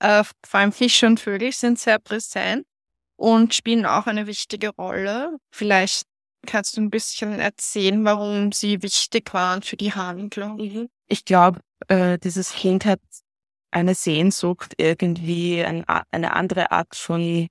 äh, 0.01 0.25
vor 0.47 0.61
allem 0.61 0.73
Fische 0.73 1.07
und 1.07 1.21
Vögel 1.21 1.53
sind 1.53 1.79
sehr 1.79 1.99
präsent 1.99 2.67
und 3.17 3.55
spielen 3.55 3.87
auch 3.87 4.07
eine 4.07 4.27
wichtige 4.27 4.71
Rolle. 4.71 5.37
Vielleicht 5.51 6.05
kannst 6.47 6.77
du 6.77 6.81
ein 6.83 6.91
bisschen 6.91 7.39
erzählen, 7.39 8.05
warum 8.05 8.53
sie 8.53 8.83
wichtig 8.83 9.33
waren 9.33 9.63
für 9.63 9.77
die 9.77 9.93
Handlung. 9.93 10.89
Ich 11.09 11.25
glaube, 11.25 11.61
äh, 11.89 12.19
dieses 12.19 12.53
Kind 12.53 12.85
hat 12.85 13.01
eine 13.71 13.95
Sehnsucht, 13.95 14.75
irgendwie 14.79 15.65
ein, 15.65 15.85
eine 16.11 16.35
andere 16.35 16.71
Art 16.71 16.95
von 16.95 17.49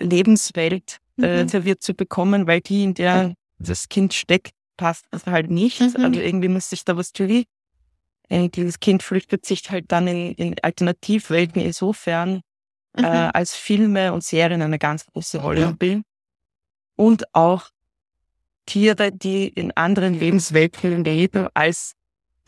Lebenswelt 0.00 0.98
äh, 1.20 1.42
Mhm. 1.44 1.48
serviert 1.48 1.82
zu 1.82 1.94
bekommen, 1.94 2.46
weil 2.46 2.60
die, 2.60 2.84
in 2.84 2.94
der 2.94 3.34
das 3.58 3.88
Kind 3.88 4.14
steckt, 4.14 4.52
passt 4.76 5.04
das 5.10 5.26
halt 5.26 5.50
nicht. 5.50 5.80
Mhm. 5.80 6.04
Also 6.04 6.20
irgendwie 6.20 6.48
muss 6.48 6.70
sich 6.70 6.84
da 6.84 6.96
was 6.96 7.12
tun. 7.12 7.44
Äh, 8.28 8.48
dieses 8.48 8.80
Kind 8.80 9.02
flüchtet 9.02 9.44
sich 9.44 9.70
halt 9.70 9.92
dann 9.92 10.08
in, 10.08 10.32
in 10.32 10.58
Alternativwelten 10.62 11.60
insofern, 11.60 12.40
Mhm. 12.96 13.04
äh, 13.04 13.30
als 13.32 13.54
Filme 13.54 14.12
und 14.12 14.22
Serien 14.22 14.62
eine 14.62 14.78
ganz 14.78 15.06
große 15.06 15.38
Rolle 15.38 15.70
spielen. 15.70 16.04
Und 16.96 17.34
auch 17.34 17.70
Tiere, 18.66 19.10
die 19.12 19.48
in 19.48 19.72
anderen 19.72 20.18
Lebenswelten 20.18 21.04
leben 21.04 21.48
als 21.54 21.94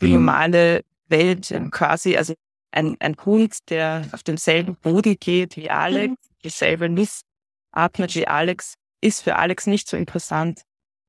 die 0.01 0.13
normale 0.13 0.83
Welt 1.07 1.51
äh, 1.51 1.61
quasi. 1.71 2.15
Also 2.15 2.33
ein, 2.71 2.95
ein 2.99 3.15
Hund, 3.25 3.69
der 3.69 4.07
auf 4.11 4.23
demselben 4.23 4.75
Boden 4.75 5.17
geht 5.19 5.57
wie 5.57 5.69
Alex, 5.69 6.15
dieselbe 6.43 6.87
Luft 6.87 7.25
atmet 7.71 8.15
wie 8.15 8.27
Alex, 8.27 8.75
ist 9.01 9.21
für 9.21 9.35
Alex 9.35 9.67
nicht 9.67 9.89
so 9.89 9.97
interessant 9.97 10.61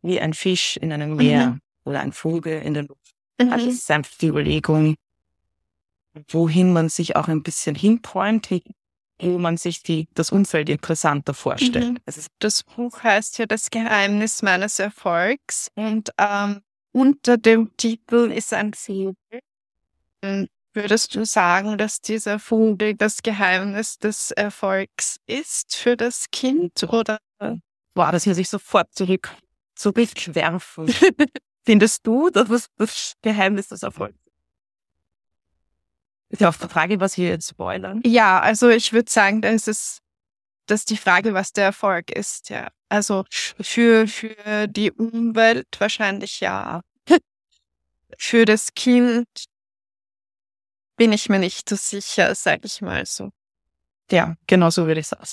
wie 0.02 0.20
ein 0.20 0.34
Fisch 0.34 0.76
in 0.76 0.92
einem 0.92 1.16
Meer 1.16 1.58
oder 1.84 2.00
ein 2.00 2.12
Vogel 2.12 2.62
in 2.62 2.74
der 2.74 2.84
Luft. 2.84 3.14
Also 3.38 3.68
es 3.68 3.74
ist 3.76 3.90
einfach 3.90 4.16
die 4.18 4.28
Überlegung, 4.28 4.96
wohin 6.28 6.72
man 6.72 6.88
sich 6.88 7.16
auch 7.16 7.28
ein 7.28 7.42
bisschen 7.42 7.74
hinträumt, 7.74 8.48
wo 9.18 9.38
man 9.38 9.56
sich 9.56 9.82
die, 9.82 10.08
das 10.14 10.30
Umfeld 10.30 10.68
interessanter 10.68 11.34
vorstellt. 11.34 11.92
Mhm. 11.92 11.98
Ist 12.06 12.28
Das 12.38 12.62
Buch 12.62 13.02
heißt 13.02 13.38
ja 13.38 13.46
Das 13.46 13.70
Geheimnis 13.70 14.42
meines 14.42 14.78
Erfolgs 14.78 15.70
und 15.74 16.10
ähm, 16.18 16.62
unter 16.92 17.36
dem 17.36 17.76
Titel 17.76 18.30
ist 18.32 18.52
ein 18.52 18.74
Vogel. 18.74 19.40
Ähm, 20.22 20.48
Würdest 20.72 21.14
du 21.14 21.24
sagen, 21.24 21.78
dass 21.78 22.02
dieser 22.02 22.38
Vogel 22.38 22.94
das 22.94 23.22
Geheimnis 23.22 23.96
des 23.96 24.30
Erfolgs 24.30 25.16
ist 25.26 25.74
für 25.74 25.96
das 25.96 26.26
Kind 26.30 26.82
oder? 26.82 27.18
Boah, 27.94 28.12
das 28.12 28.26
muss 28.26 28.36
ich 28.36 28.50
sofort 28.50 28.94
zurück, 28.94 29.34
zurückwerfen. 29.74 30.86
Findest 31.64 32.06
du, 32.06 32.28
was 32.34 32.66
das 32.76 33.14
Geheimnis 33.22 33.68
des 33.68 33.82
Erfolgs 33.82 34.25
ist? 36.28 36.40
Ja 36.40 36.48
auch 36.48 36.56
die 36.56 36.68
Frage, 36.68 37.00
was 37.00 37.16
wir 37.16 37.28
jetzt 37.28 37.50
spoilern. 37.50 38.00
Ja, 38.04 38.40
also 38.40 38.68
ich 38.68 38.92
würde 38.92 39.10
sagen, 39.10 39.42
da 39.42 39.48
ist 39.48 39.68
es, 39.68 39.98
das 40.66 40.80
ist 40.80 40.90
die 40.90 40.96
Frage, 40.96 41.34
was 41.34 41.52
der 41.52 41.64
Erfolg 41.64 42.10
ist, 42.10 42.50
ja. 42.50 42.68
Also 42.88 43.24
für, 43.30 44.06
für 44.06 44.68
die 44.68 44.92
Umwelt 44.92 45.66
wahrscheinlich 45.78 46.40
ja. 46.40 46.82
Für 48.18 48.44
das 48.44 48.72
Kind 48.74 49.26
bin 50.96 51.12
ich 51.12 51.28
mir 51.28 51.38
nicht 51.38 51.68
so 51.68 51.76
sicher, 51.76 52.34
sag 52.34 52.64
ich 52.64 52.80
mal 52.80 53.04
so. 53.04 53.30
Ja, 54.10 54.36
genau 54.46 54.70
so 54.70 54.86
würde 54.86 55.00
ich 55.00 55.08
sagen. 55.08 55.26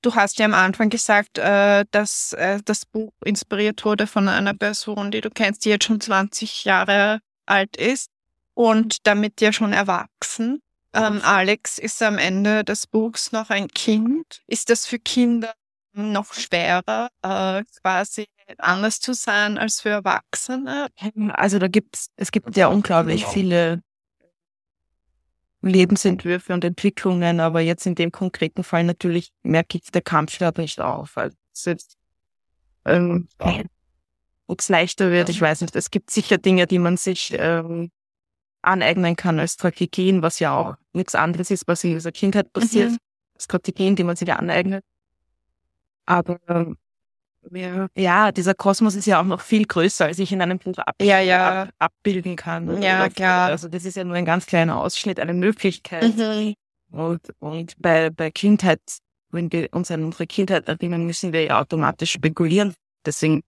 Du 0.00 0.14
hast 0.14 0.38
ja 0.38 0.46
am 0.46 0.54
Anfang 0.54 0.88
gesagt, 0.88 1.38
äh, 1.38 1.84
dass 1.90 2.32
äh, 2.34 2.60
das 2.64 2.86
Buch 2.86 3.12
inspiriert 3.24 3.84
wurde 3.84 4.06
von 4.06 4.28
einer 4.28 4.54
Person, 4.54 5.10
die 5.10 5.20
du 5.20 5.30
kennst, 5.30 5.64
die 5.64 5.70
jetzt 5.70 5.84
schon 5.84 6.00
20 6.00 6.64
Jahre 6.64 7.20
alt 7.44 7.76
ist 7.76 8.10
und 8.56 9.06
damit 9.06 9.42
ja 9.42 9.52
schon 9.52 9.74
erwachsen. 9.74 10.62
Ähm, 10.94 11.20
Alex 11.22 11.78
ist 11.78 12.02
am 12.02 12.16
Ende 12.16 12.64
des 12.64 12.86
Buchs 12.86 13.30
noch 13.30 13.50
ein 13.50 13.68
Kind. 13.68 14.42
Ist 14.46 14.70
das 14.70 14.86
für 14.86 14.98
Kinder 14.98 15.52
noch 15.92 16.32
schwerer, 16.32 17.10
äh, 17.22 17.62
quasi 17.82 18.26
anders 18.56 18.98
zu 19.00 19.12
sein 19.12 19.58
als 19.58 19.82
für 19.82 19.90
Erwachsene? 19.90 20.88
Also 21.34 21.58
da 21.58 21.68
gibt's, 21.68 22.08
es 22.16 22.32
gibt 22.32 22.56
ja 22.56 22.68
unglaublich 22.68 23.26
viele 23.26 23.82
Lebensentwürfe 25.60 26.54
und 26.54 26.64
Entwicklungen, 26.64 27.40
aber 27.40 27.60
jetzt 27.60 27.84
in 27.84 27.94
dem 27.94 28.10
konkreten 28.10 28.64
Fall 28.64 28.84
natürlich 28.84 29.32
merke 29.42 29.76
ich, 29.76 29.90
der 29.90 30.02
Kampf 30.02 30.40
hört 30.40 30.56
nicht 30.56 30.80
auf. 30.80 31.18
Also 31.18 31.36
jetzt, 31.66 31.98
ähm, 32.86 33.28
ob 34.46 34.60
es 34.60 34.70
leichter 34.70 35.10
wird, 35.10 35.28
ich 35.28 35.42
weiß 35.42 35.60
nicht. 35.60 35.76
Es 35.76 35.90
gibt 35.90 36.10
sicher 36.10 36.38
Dinge, 36.38 36.66
die 36.66 36.78
man 36.78 36.96
sich 36.96 37.34
ähm, 37.38 37.90
aneignen 38.66 39.16
kann 39.16 39.38
als 39.38 39.54
Strategien, 39.54 40.22
was 40.22 40.38
ja 40.40 40.56
auch 40.56 40.74
nichts 40.92 41.14
anderes 41.14 41.50
ist, 41.50 41.66
was 41.68 41.84
in 41.84 41.94
dieser 41.94 42.12
Kindheit 42.12 42.52
passiert. 42.52 42.92
Mhm. 42.92 42.98
Strategien, 43.38 43.96
die 43.96 44.04
man 44.04 44.16
sich 44.16 44.32
aneignet. 44.32 44.84
Aber 46.06 46.38
ähm, 46.48 46.76
ja, 47.94 48.32
dieser 48.32 48.54
Kosmos 48.54 48.94
ist 48.94 49.06
ja 49.06 49.20
auch 49.20 49.24
noch 49.24 49.40
viel 49.40 49.66
größer, 49.66 50.06
als 50.06 50.18
ich 50.18 50.32
in 50.32 50.42
einem 50.42 50.58
Buch 50.58 50.78
ab 50.78 50.96
ja, 51.00 51.20
ja. 51.20 51.62
Ab 51.62 51.70
abbilden 51.78 52.36
kann. 52.36 52.82
Ja, 52.82 53.08
klar. 53.08 53.50
Also 53.50 53.68
das 53.68 53.84
ist 53.84 53.96
ja 53.96 54.04
nur 54.04 54.16
ein 54.16 54.24
ganz 54.24 54.46
kleiner 54.46 54.80
Ausschnitt, 54.80 55.20
eine 55.20 55.34
Möglichkeit. 55.34 56.16
Mhm. 56.16 56.54
Und, 56.90 57.20
und 57.38 57.74
bei, 57.78 58.10
bei 58.10 58.30
Kindheit, 58.30 58.80
wenn 59.30 59.52
wir 59.52 59.68
uns 59.72 59.90
an 59.90 60.04
unsere 60.04 60.26
Kindheit 60.26 60.68
erinnern, 60.68 61.04
müssen 61.04 61.32
wir 61.32 61.44
ja 61.44 61.60
automatisch 61.60 62.12
spekulieren. 62.12 62.74
Deswegen 63.04 63.42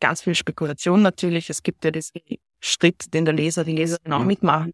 ganz 0.00 0.22
viel 0.22 0.34
Spekulation 0.34 1.02
natürlich. 1.02 1.50
Es 1.50 1.62
gibt 1.62 1.84
ja 1.84 1.90
diesen 1.90 2.20
Schritt, 2.60 3.12
den 3.14 3.24
der 3.24 3.34
Leser, 3.34 3.64
die 3.64 3.76
Leserin 3.76 4.12
auch 4.12 4.24
mitmachen, 4.24 4.72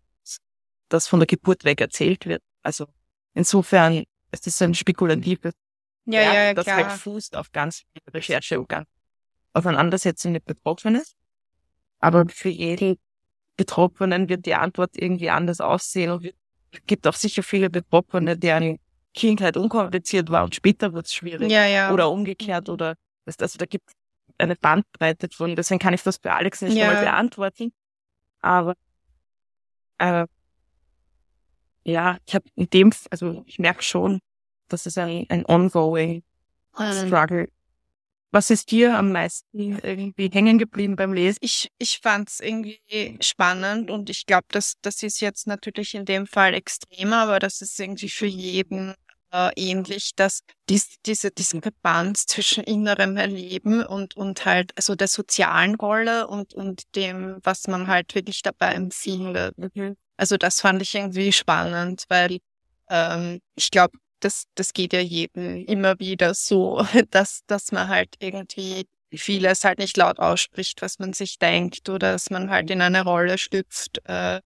dass 0.88 1.06
von 1.06 1.20
der 1.20 1.26
Geburt 1.26 1.64
weg 1.64 1.80
erzählt 1.80 2.26
wird. 2.26 2.42
Also 2.62 2.86
insofern, 3.34 4.04
es 4.30 4.46
ist 4.46 4.60
ein 4.62 4.74
spekulatives 4.74 5.52
ja, 6.06 6.20
ja, 6.20 6.34
ja, 6.34 6.54
das 6.54 6.66
halt 6.66 6.92
fußt 6.92 7.36
auf 7.36 7.50
ganz 7.52 7.78
viel 7.78 8.02
Recherche 8.12 8.60
und 8.60 8.68
ganz 8.68 8.86
Auseinandersetzung 9.54 10.32
mit 10.32 10.44
Betroffenen. 10.44 11.02
Aber 11.98 12.26
für 12.28 12.50
jeden 12.50 12.98
Betroffenen 13.56 14.28
wird 14.28 14.46
die 14.46 14.54
Antwort 14.54 14.90
irgendwie 14.94 15.30
anders 15.30 15.60
aussehen 15.60 16.10
und 16.10 16.26
es 16.26 16.80
gibt 16.86 17.06
auch 17.06 17.14
sicher 17.14 17.42
viele 17.42 17.70
Betroffene, 17.70 18.36
deren 18.36 18.78
Kindheit 19.14 19.56
unkompliziert 19.56 20.28
war 20.30 20.44
und 20.44 20.54
später 20.54 20.92
wird 20.92 21.06
es 21.06 21.14
schwierig. 21.14 21.50
Ja, 21.50 21.66
ja. 21.66 21.92
Oder 21.92 22.10
umgekehrt 22.10 22.68
oder, 22.68 22.96
also 23.26 23.58
da 23.58 23.64
gibt 23.64 23.90
eine 24.38 24.56
Bandbreite 24.56 25.28
von, 25.30 25.56
deswegen 25.56 25.78
kann 25.78 25.94
ich 25.94 26.02
das 26.02 26.18
für 26.18 26.32
Alex 26.32 26.60
nicht 26.60 26.76
ja. 26.76 26.92
mal 26.92 27.02
beantworten. 27.02 27.72
Aber 28.40 28.74
äh, 29.98 30.26
ja, 31.84 32.18
ich 32.26 32.34
habe 32.34 32.44
in 32.54 32.68
dem, 32.70 32.92
also 33.10 33.44
ich 33.46 33.58
merke 33.58 33.82
schon, 33.82 34.20
das 34.68 34.86
ist 34.86 34.98
ein, 34.98 35.26
ein 35.28 35.44
ongoing 35.46 36.22
struggle. 36.74 37.48
Was 38.30 38.50
ist 38.50 38.72
dir 38.72 38.98
am 38.98 39.12
meisten 39.12 39.78
irgendwie 39.78 40.28
hängen 40.28 40.58
geblieben 40.58 40.96
beim 40.96 41.12
Lesen? 41.12 41.38
Ich, 41.40 41.70
ich 41.78 42.00
fand 42.02 42.28
es 42.28 42.40
irgendwie 42.40 43.16
spannend 43.20 43.92
und 43.92 44.10
ich 44.10 44.26
glaube, 44.26 44.46
dass 44.50 44.74
das 44.82 45.04
ist 45.04 45.20
jetzt 45.20 45.46
natürlich 45.46 45.94
in 45.94 46.04
dem 46.04 46.26
Fall 46.26 46.52
extremer, 46.52 47.18
aber 47.18 47.38
das 47.38 47.60
ist 47.60 47.78
irgendwie 47.78 48.08
für 48.08 48.26
jeden 48.26 48.94
äh, 49.34 49.50
ähnlich, 49.56 50.12
dass 50.14 50.44
dies, 50.68 50.96
diese 51.04 51.32
Diskrepanz 51.32 52.26
zwischen 52.26 52.62
innerem 52.62 53.16
Erleben 53.16 53.84
und, 53.84 54.16
und 54.16 54.44
halt 54.46 54.70
also 54.76 54.94
der 54.94 55.08
sozialen 55.08 55.74
Rolle 55.74 56.28
und, 56.28 56.54
und 56.54 56.82
dem, 56.94 57.38
was 57.42 57.66
man 57.66 57.88
halt 57.88 58.14
wirklich 58.14 58.42
dabei 58.42 58.74
empfindet. 58.74 59.58
Mhm. 59.58 59.96
Also 60.16 60.36
das 60.36 60.60
fand 60.60 60.80
ich 60.82 60.94
irgendwie 60.94 61.32
spannend, 61.32 62.04
weil 62.08 62.38
ähm, 62.88 63.40
ich 63.56 63.70
glaube, 63.72 63.98
das, 64.20 64.44
das 64.54 64.72
geht 64.72 64.92
ja 64.92 65.00
jedem 65.00 65.64
immer 65.66 65.98
wieder 65.98 66.34
so, 66.34 66.86
dass, 67.10 67.40
dass 67.48 67.72
man 67.72 67.88
halt 67.88 68.14
irgendwie 68.20 68.86
vieles 69.12 69.64
halt 69.64 69.78
nicht 69.80 69.96
laut 69.96 70.20
ausspricht, 70.20 70.80
was 70.80 71.00
man 71.00 71.12
sich 71.12 71.38
denkt 71.38 71.88
oder 71.88 72.12
dass 72.12 72.30
man 72.30 72.50
halt 72.50 72.70
in 72.70 72.80
eine 72.80 73.02
Rolle 73.02 73.38
schlüpft 73.38 74.00
äh, 74.04 74.40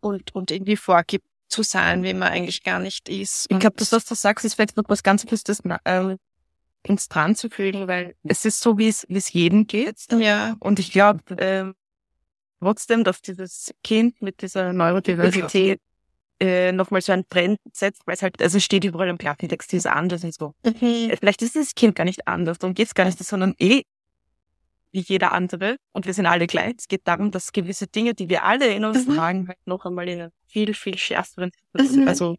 und, 0.00 0.34
und 0.34 0.50
irgendwie 0.50 0.76
vorgibt, 0.76 1.26
zu 1.54 1.62
sein, 1.62 2.02
wie 2.02 2.14
man 2.14 2.32
eigentlich 2.32 2.64
gar 2.64 2.80
nicht 2.80 3.08
ist. 3.08 3.46
Ich 3.48 3.58
glaube, 3.60 3.76
dass 3.76 3.92
was 3.92 4.04
du 4.04 4.14
sagst, 4.14 4.44
ist 4.44 4.54
vielleicht 4.54 4.76
noch 4.76 4.84
was 4.88 5.04
ganz 5.04 5.24
Wichtiges 5.30 5.62
ähm, 5.84 6.16
ins 6.82 7.08
Dran 7.08 7.36
zu 7.36 7.48
kriegen, 7.48 7.86
weil 7.86 8.16
es 8.24 8.44
ist 8.44 8.60
so, 8.60 8.76
wie 8.76 8.88
es 8.88 9.06
wie 9.08 9.16
es 9.16 9.32
jedem 9.32 9.66
geht. 9.66 9.96
Ja. 10.10 10.56
Und 10.58 10.80
ich 10.80 10.90
glaube 10.90 11.20
ähm, 11.38 11.74
trotzdem, 12.60 13.04
dass 13.04 13.22
dieses 13.22 13.72
Kind 13.84 14.20
mit 14.20 14.42
dieser 14.42 14.72
Neurodiversität 14.72 15.80
äh, 16.40 16.72
nochmal 16.72 17.00
so 17.00 17.12
einen 17.12 17.28
Trend 17.28 17.60
setzt, 17.72 18.02
weil 18.06 18.14
es 18.14 18.22
halt, 18.22 18.42
also 18.42 18.58
steht 18.58 18.84
überall 18.84 19.08
im 19.08 19.18
Klappentext, 19.18 19.70
die 19.70 19.76
ist 19.76 19.86
anders 19.86 20.24
und 20.24 20.34
so. 20.34 20.54
Mhm. 20.64 21.12
Vielleicht 21.18 21.42
ist 21.42 21.54
das 21.54 21.74
Kind 21.74 21.94
gar 21.94 22.04
nicht 22.04 22.26
anders, 22.26 22.58
darum 22.58 22.74
geht's 22.74 22.94
gar 22.94 23.04
nicht, 23.04 23.22
sondern 23.22 23.54
eh 23.58 23.82
wie 24.90 25.00
jeder 25.00 25.32
andere 25.32 25.76
und 25.92 26.06
wir 26.06 26.14
sind 26.14 26.26
alle 26.26 26.46
gleich. 26.46 26.74
Es 26.78 26.88
geht 26.88 27.02
darum, 27.04 27.30
dass 27.30 27.52
gewisse 27.52 27.86
Dinge, 27.86 28.14
die 28.14 28.28
wir 28.28 28.44
alle 28.44 28.66
in 28.68 28.84
uns 28.84 29.06
mhm. 29.06 29.14
tragen, 29.14 29.48
halt 29.48 29.58
noch 29.66 29.84
einmal 29.84 30.08
in 30.08 30.30
viel, 30.54 30.72
viel 30.72 30.96
schärferen, 30.96 31.50
mhm. 31.72 32.06
also 32.06 32.36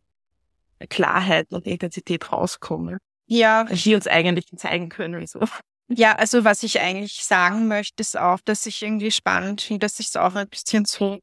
Klarheit 0.89 1.51
und 1.51 1.67
Intensität 1.67 2.31
rauskommen. 2.31 2.97
Ja. 3.27 3.65
Die 3.65 3.93
uns 3.93 4.07
eigentlich 4.07 4.45
zeigen 4.55 4.87
können. 4.87 5.27
So. 5.27 5.41
Ja, 5.89 6.13
also 6.13 6.45
was 6.45 6.63
ich 6.63 6.79
eigentlich 6.79 7.25
sagen 7.25 7.67
möchte, 7.67 8.01
ist 8.01 8.17
auch, 8.17 8.39
dass 8.45 8.65
ich 8.65 8.81
irgendwie 8.81 9.11
spannend 9.11 9.61
finde, 9.61 9.85
dass 9.85 9.99
ich 9.99 10.07
es 10.07 10.15
auch 10.15 10.35
ein 10.35 10.47
bisschen 10.47 10.85
so, 10.85 11.19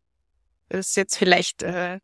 das 0.69 0.89
ist 0.89 0.97
jetzt 0.97 1.17
vielleicht 1.17 1.63
äh, 1.63 1.99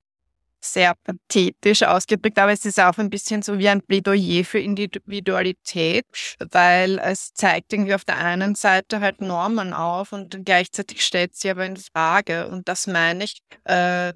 sehr 0.60 0.94
pathetisch 1.04 1.82
ausgedrückt, 1.82 2.38
aber 2.38 2.52
es 2.52 2.64
ist 2.64 2.80
auch 2.80 2.96
ein 2.98 3.10
bisschen 3.10 3.42
so 3.42 3.58
wie 3.58 3.68
ein 3.68 3.82
Plädoyer 3.82 4.44
für 4.44 4.58
Individualität, 4.58 6.04
weil 6.50 6.98
es 6.98 7.32
zeigt 7.34 7.72
irgendwie 7.72 7.94
auf 7.94 8.04
der 8.04 8.18
einen 8.18 8.54
Seite 8.54 9.00
halt 9.00 9.20
Normen 9.20 9.72
auf 9.72 10.12
und 10.12 10.44
gleichzeitig 10.44 11.04
stellt 11.04 11.36
sie 11.36 11.50
aber 11.50 11.66
in 11.66 11.76
Frage. 11.76 12.48
Und 12.48 12.68
das 12.68 12.86
meine 12.86 13.24
ich 13.24 13.38
äh, 13.64 14.12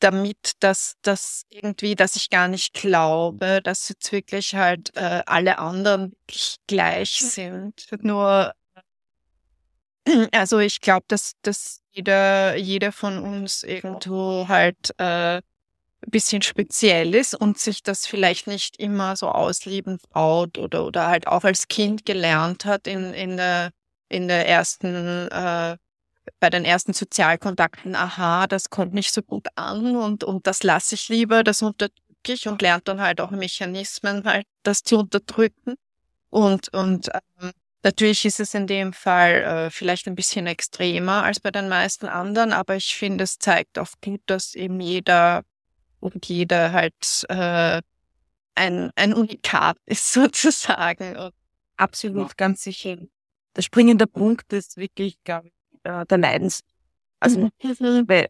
damit, 0.00 0.52
dass 0.60 0.94
das 1.02 1.44
irgendwie, 1.50 1.94
dass 1.94 2.16
ich 2.16 2.30
gar 2.30 2.48
nicht 2.48 2.74
glaube, 2.74 3.60
dass 3.62 3.88
jetzt 3.88 4.12
wirklich 4.12 4.54
halt 4.54 4.94
äh, 4.96 5.22
alle 5.26 5.58
anderen 5.58 6.14
gleich 6.66 7.18
hm. 7.20 7.28
sind. 7.28 8.02
Nur 8.02 8.52
also 10.32 10.58
ich 10.58 10.80
glaube, 10.80 11.04
dass, 11.08 11.32
dass 11.42 11.80
jeder, 11.90 12.56
jeder 12.56 12.92
von 12.92 13.18
uns 13.18 13.62
irgendwo 13.62 14.46
halt 14.48 14.92
äh, 14.98 15.40
bisschen 16.08 16.42
speziell 16.42 17.14
ist 17.14 17.34
und 17.34 17.58
sich 17.58 17.82
das 17.82 18.06
vielleicht 18.06 18.46
nicht 18.46 18.78
immer 18.78 19.16
so 19.16 19.28
ausleben 19.28 19.98
traut 20.12 20.58
oder, 20.58 20.84
oder 20.84 21.08
halt 21.08 21.26
auch 21.26 21.44
als 21.44 21.68
Kind 21.68 22.04
gelernt 22.04 22.64
hat 22.64 22.86
in, 22.86 23.12
in 23.12 23.36
der, 23.36 23.70
in 24.08 24.28
der 24.28 24.48
ersten, 24.48 25.28
äh, 25.28 25.76
bei 26.40 26.50
den 26.50 26.64
ersten 26.64 26.92
Sozialkontakten, 26.92 27.94
aha, 27.94 28.46
das 28.46 28.70
kommt 28.70 28.94
nicht 28.94 29.12
so 29.12 29.22
gut 29.22 29.48
an 29.54 29.96
und, 29.96 30.24
und 30.24 30.46
das 30.46 30.62
lasse 30.62 30.94
ich 30.94 31.08
lieber, 31.08 31.44
das 31.44 31.62
unterdrücke 31.62 32.00
ich 32.28 32.48
und 32.48 32.62
lernt 32.62 32.88
dann 32.88 33.00
halt 33.00 33.20
auch 33.20 33.30
Mechanismen 33.30 34.24
halt, 34.24 34.46
das 34.62 34.82
zu 34.82 34.98
unterdrücken. 34.98 35.76
Und, 36.30 36.72
und 36.74 37.08
ähm, 37.40 37.52
natürlich 37.82 38.24
ist 38.24 38.40
es 38.40 38.54
in 38.54 38.66
dem 38.66 38.92
Fall 38.92 39.42
äh, 39.42 39.70
vielleicht 39.70 40.06
ein 40.06 40.16
bisschen 40.16 40.46
extremer 40.46 41.22
als 41.22 41.40
bei 41.40 41.50
den 41.50 41.68
meisten 41.68 42.06
anderen, 42.06 42.52
aber 42.52 42.76
ich 42.76 42.96
finde, 42.96 43.24
es 43.24 43.38
zeigt 43.38 43.78
oft 43.78 44.00
gut, 44.02 44.20
dass 44.26 44.54
eben 44.54 44.80
jeder 44.80 45.42
und 46.00 46.26
jeder 46.26 46.72
halt 46.72 47.24
äh, 47.28 47.80
ein, 48.54 48.90
ein 48.96 49.14
Unikat 49.14 49.76
ist 49.86 50.12
sozusagen. 50.12 51.16
Und 51.16 51.34
absolut, 51.76 52.28
ja. 52.28 52.34
ganz 52.36 52.62
sicher. 52.62 52.96
Der 53.54 53.62
springende 53.62 54.06
Punkt 54.06 54.52
ist 54.52 54.76
wirklich, 54.76 55.22
glaube 55.24 55.48
ich, 55.48 55.55
äh, 55.86 56.06
der 56.06 56.18
Leidens. 56.18 56.60
Also, 57.20 57.40
mhm. 57.40 57.50
weil, 58.08 58.28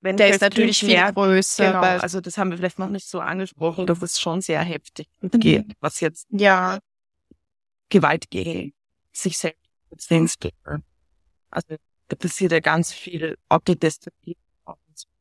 wenn 0.00 0.16
der 0.16 0.30
ist 0.30 0.42
natürlich 0.42 0.78
viel 0.78 0.88
mehr, 0.88 1.12
größer. 1.12 1.66
Genau, 1.66 1.80
also 1.80 2.20
das 2.20 2.36
haben 2.36 2.50
wir 2.50 2.58
vielleicht 2.58 2.78
noch 2.78 2.90
nicht 2.90 3.08
so 3.08 3.20
angesprochen, 3.20 3.86
dass 3.86 4.02
es 4.02 4.20
schon 4.20 4.42
sehr 4.42 4.60
heftig 4.60 5.08
mhm. 5.20 5.30
geht, 5.40 5.72
was 5.80 6.00
jetzt 6.00 6.26
ja. 6.30 6.78
Gewalt 7.88 8.28
gegen 8.30 8.74
sich 9.12 9.38
selbst 9.38 9.60
betrifft. 9.90 10.50
Also 11.50 11.76
da 12.08 12.16
passiert 12.16 12.52
ja 12.52 12.60
ganz 12.60 12.92
viel 12.92 13.38
autodestruktiv 13.48 14.36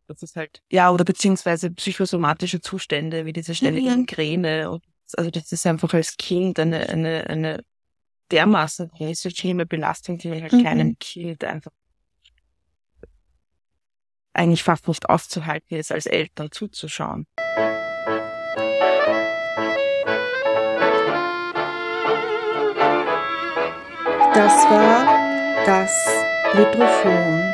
das 0.08 0.24
ist 0.24 0.36
halt, 0.36 0.62
ja, 0.70 0.92
oder 0.92 1.06
beziehungsweise 1.06 1.72
psychosomatische 1.72 2.62
Zustände, 2.62 3.26
wie 3.26 3.34
diese 3.34 3.56
ständige 3.56 3.96
Migräne. 3.96 4.70
Und, 4.70 4.84
also 5.18 5.30
das 5.32 5.52
ist 5.52 5.66
einfach 5.66 5.94
als 5.94 6.18
Kind 6.18 6.60
eine, 6.60 6.90
eine, 6.90 7.28
eine 7.28 7.64
dermaßen 8.34 8.90
große 8.90 9.32
schlimme 9.32 9.66
Belastung, 9.66 10.18
die 10.18 10.28
man 10.28 10.42
halt 10.42 10.54
mhm. 10.54 10.62
kleinem 10.62 11.00
Kind 11.00 11.44
einfach 11.44 11.72
eigentlich 14.34 14.64
fast 14.64 14.88
nicht 14.88 15.08
auszuhalten 15.08 15.78
ist, 15.78 15.92
als 15.92 16.08
Eltern 16.08 16.52
zuzuschauen. 16.52 17.28
Das 24.34 24.66
war 24.66 25.06
das 25.68 25.92
Litrophon. 26.54 27.54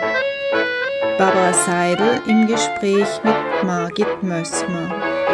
Barbara 1.18 1.52
Seidel 1.54 2.22
im 2.26 2.48
Gespräch 2.48 3.22
mit 3.26 3.36
Margit 3.66 4.24
Mössmer. 4.24 5.29